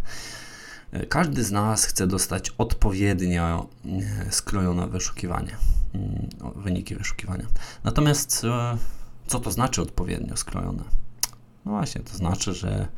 Każdy 1.09 1.45
z 1.45 1.51
nas 1.51 1.85
chce 1.85 2.07
dostać 2.07 2.51
odpowiednio 2.59 3.67
e, 3.85 4.33
skrojone 4.33 4.89
wyszukiwanie, 4.89 5.57
mm, 5.95 6.29
wyniki 6.57 6.97
wyszukiwania. 6.97 7.47
Natomiast 7.85 8.45
e, 8.45 8.77
co 9.27 9.41
to 9.41 9.51
znaczy 9.51 9.83
odpowiednio 9.83 10.37
skrojone? 10.37 10.83
No 11.65 11.73
właśnie, 11.73 12.01
to 12.01 12.17
znaczy, 12.17 12.55
że 12.55 12.89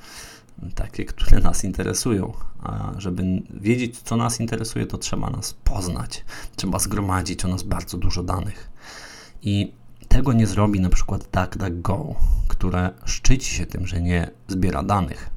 takie, 0.74 1.04
które 1.04 1.40
nas 1.40 1.64
interesują. 1.64 2.32
A 2.62 2.92
żeby 2.98 3.42
wiedzieć, 3.50 4.00
co 4.00 4.16
nas 4.16 4.40
interesuje, 4.40 4.86
to 4.86 4.98
trzeba 4.98 5.30
nas 5.30 5.54
poznać. 5.54 6.24
Trzeba 6.56 6.78
zgromadzić 6.78 7.44
o 7.44 7.48
nas 7.48 7.62
bardzo 7.62 7.98
dużo 7.98 8.22
danych. 8.22 8.70
I 9.42 9.72
tego 10.08 10.32
nie 10.32 10.46
zrobi 10.46 10.80
na 10.80 10.88
przykład 10.88 11.28
DuckDuckGo, 11.32 12.14
które 12.48 12.90
szczyci 13.04 13.54
się 13.54 13.66
tym, 13.66 13.86
że 13.86 14.02
nie 14.02 14.30
zbiera 14.48 14.82
danych. 14.82 15.30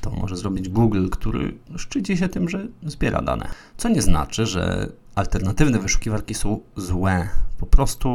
To 0.00 0.10
może 0.10 0.36
zrobić 0.36 0.68
Google, 0.68 1.08
który 1.08 1.58
szczyci 1.76 2.16
się 2.16 2.28
tym, 2.28 2.48
że 2.48 2.66
zbiera 2.82 3.22
dane. 3.22 3.48
Co 3.76 3.88
nie 3.88 4.02
znaczy, 4.02 4.46
że 4.46 4.92
alternatywne 5.14 5.78
wyszukiwarki 5.78 6.34
są 6.34 6.60
złe. 6.76 7.28
Po 7.58 7.66
prostu 7.66 8.08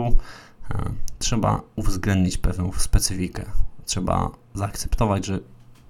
e, 0.71 0.91
trzeba 1.19 1.61
uwzględnić 1.75 2.37
pewną 2.37 2.71
specyfikę. 2.71 3.45
Trzeba 3.85 4.29
zaakceptować, 4.53 5.25
że 5.25 5.39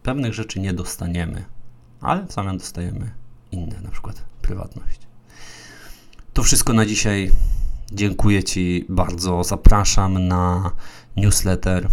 pewnych 0.04 0.34
rzeczy 0.34 0.60
nie 0.60 0.74
dostaniemy, 0.74 1.46
ale 2.02 2.26
w 2.26 2.32
zamian 2.32 2.58
dostajemy 2.58 3.12
inne, 3.52 3.82
na 3.82 3.90
przykład 3.90 4.24
prywatność. 4.42 5.00
To 6.34 6.44
wszystko 6.44 6.74
na 6.74 6.86
dzisiaj. 6.86 7.32
Dziękuję 7.92 8.44
Ci 8.44 8.86
bardzo. 8.90 9.44
Zapraszam 9.44 10.28
na 10.28 10.72
newsletter 11.18 11.86
e, 11.86 11.90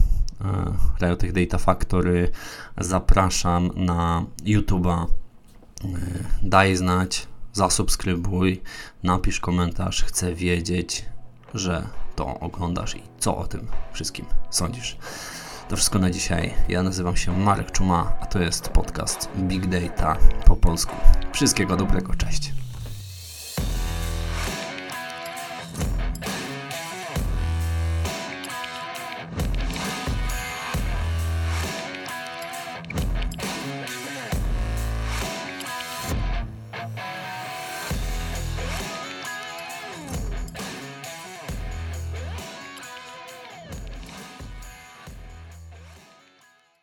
Riotech 1.01 1.33
Data 1.33 1.59
Factory. 1.59 2.31
Zapraszam 2.79 3.71
na 3.77 4.25
YouTube'a. 4.44 5.07
E, 5.85 5.87
daj 6.42 6.77
znać, 6.77 7.27
zasubskrybuj, 7.53 8.62
napisz 9.03 9.40
komentarz. 9.40 10.05
Chcę 10.05 10.35
wiedzieć, 10.35 11.05
że 11.55 11.88
to 12.16 12.40
oglądasz 12.40 12.97
i 12.97 13.03
co 13.18 13.37
o 13.37 13.47
tym 13.47 13.66
wszystkim 13.92 14.27
sądzisz. 14.51 14.97
To 15.68 15.76
wszystko 15.76 15.98
na 15.98 16.11
dzisiaj. 16.11 16.54
Ja 16.68 16.83
nazywam 16.83 17.16
się 17.16 17.38
Marek 17.38 17.72
Czuma, 17.72 18.12
a 18.20 18.26
to 18.26 18.38
jest 18.38 18.68
podcast 18.68 19.28
Big 19.37 19.66
Data 19.66 20.16
po 20.44 20.57
polsku. 20.57 20.96
Wszystkiego 21.33 21.76
dobrego, 21.76 22.14
cześć. 22.14 22.52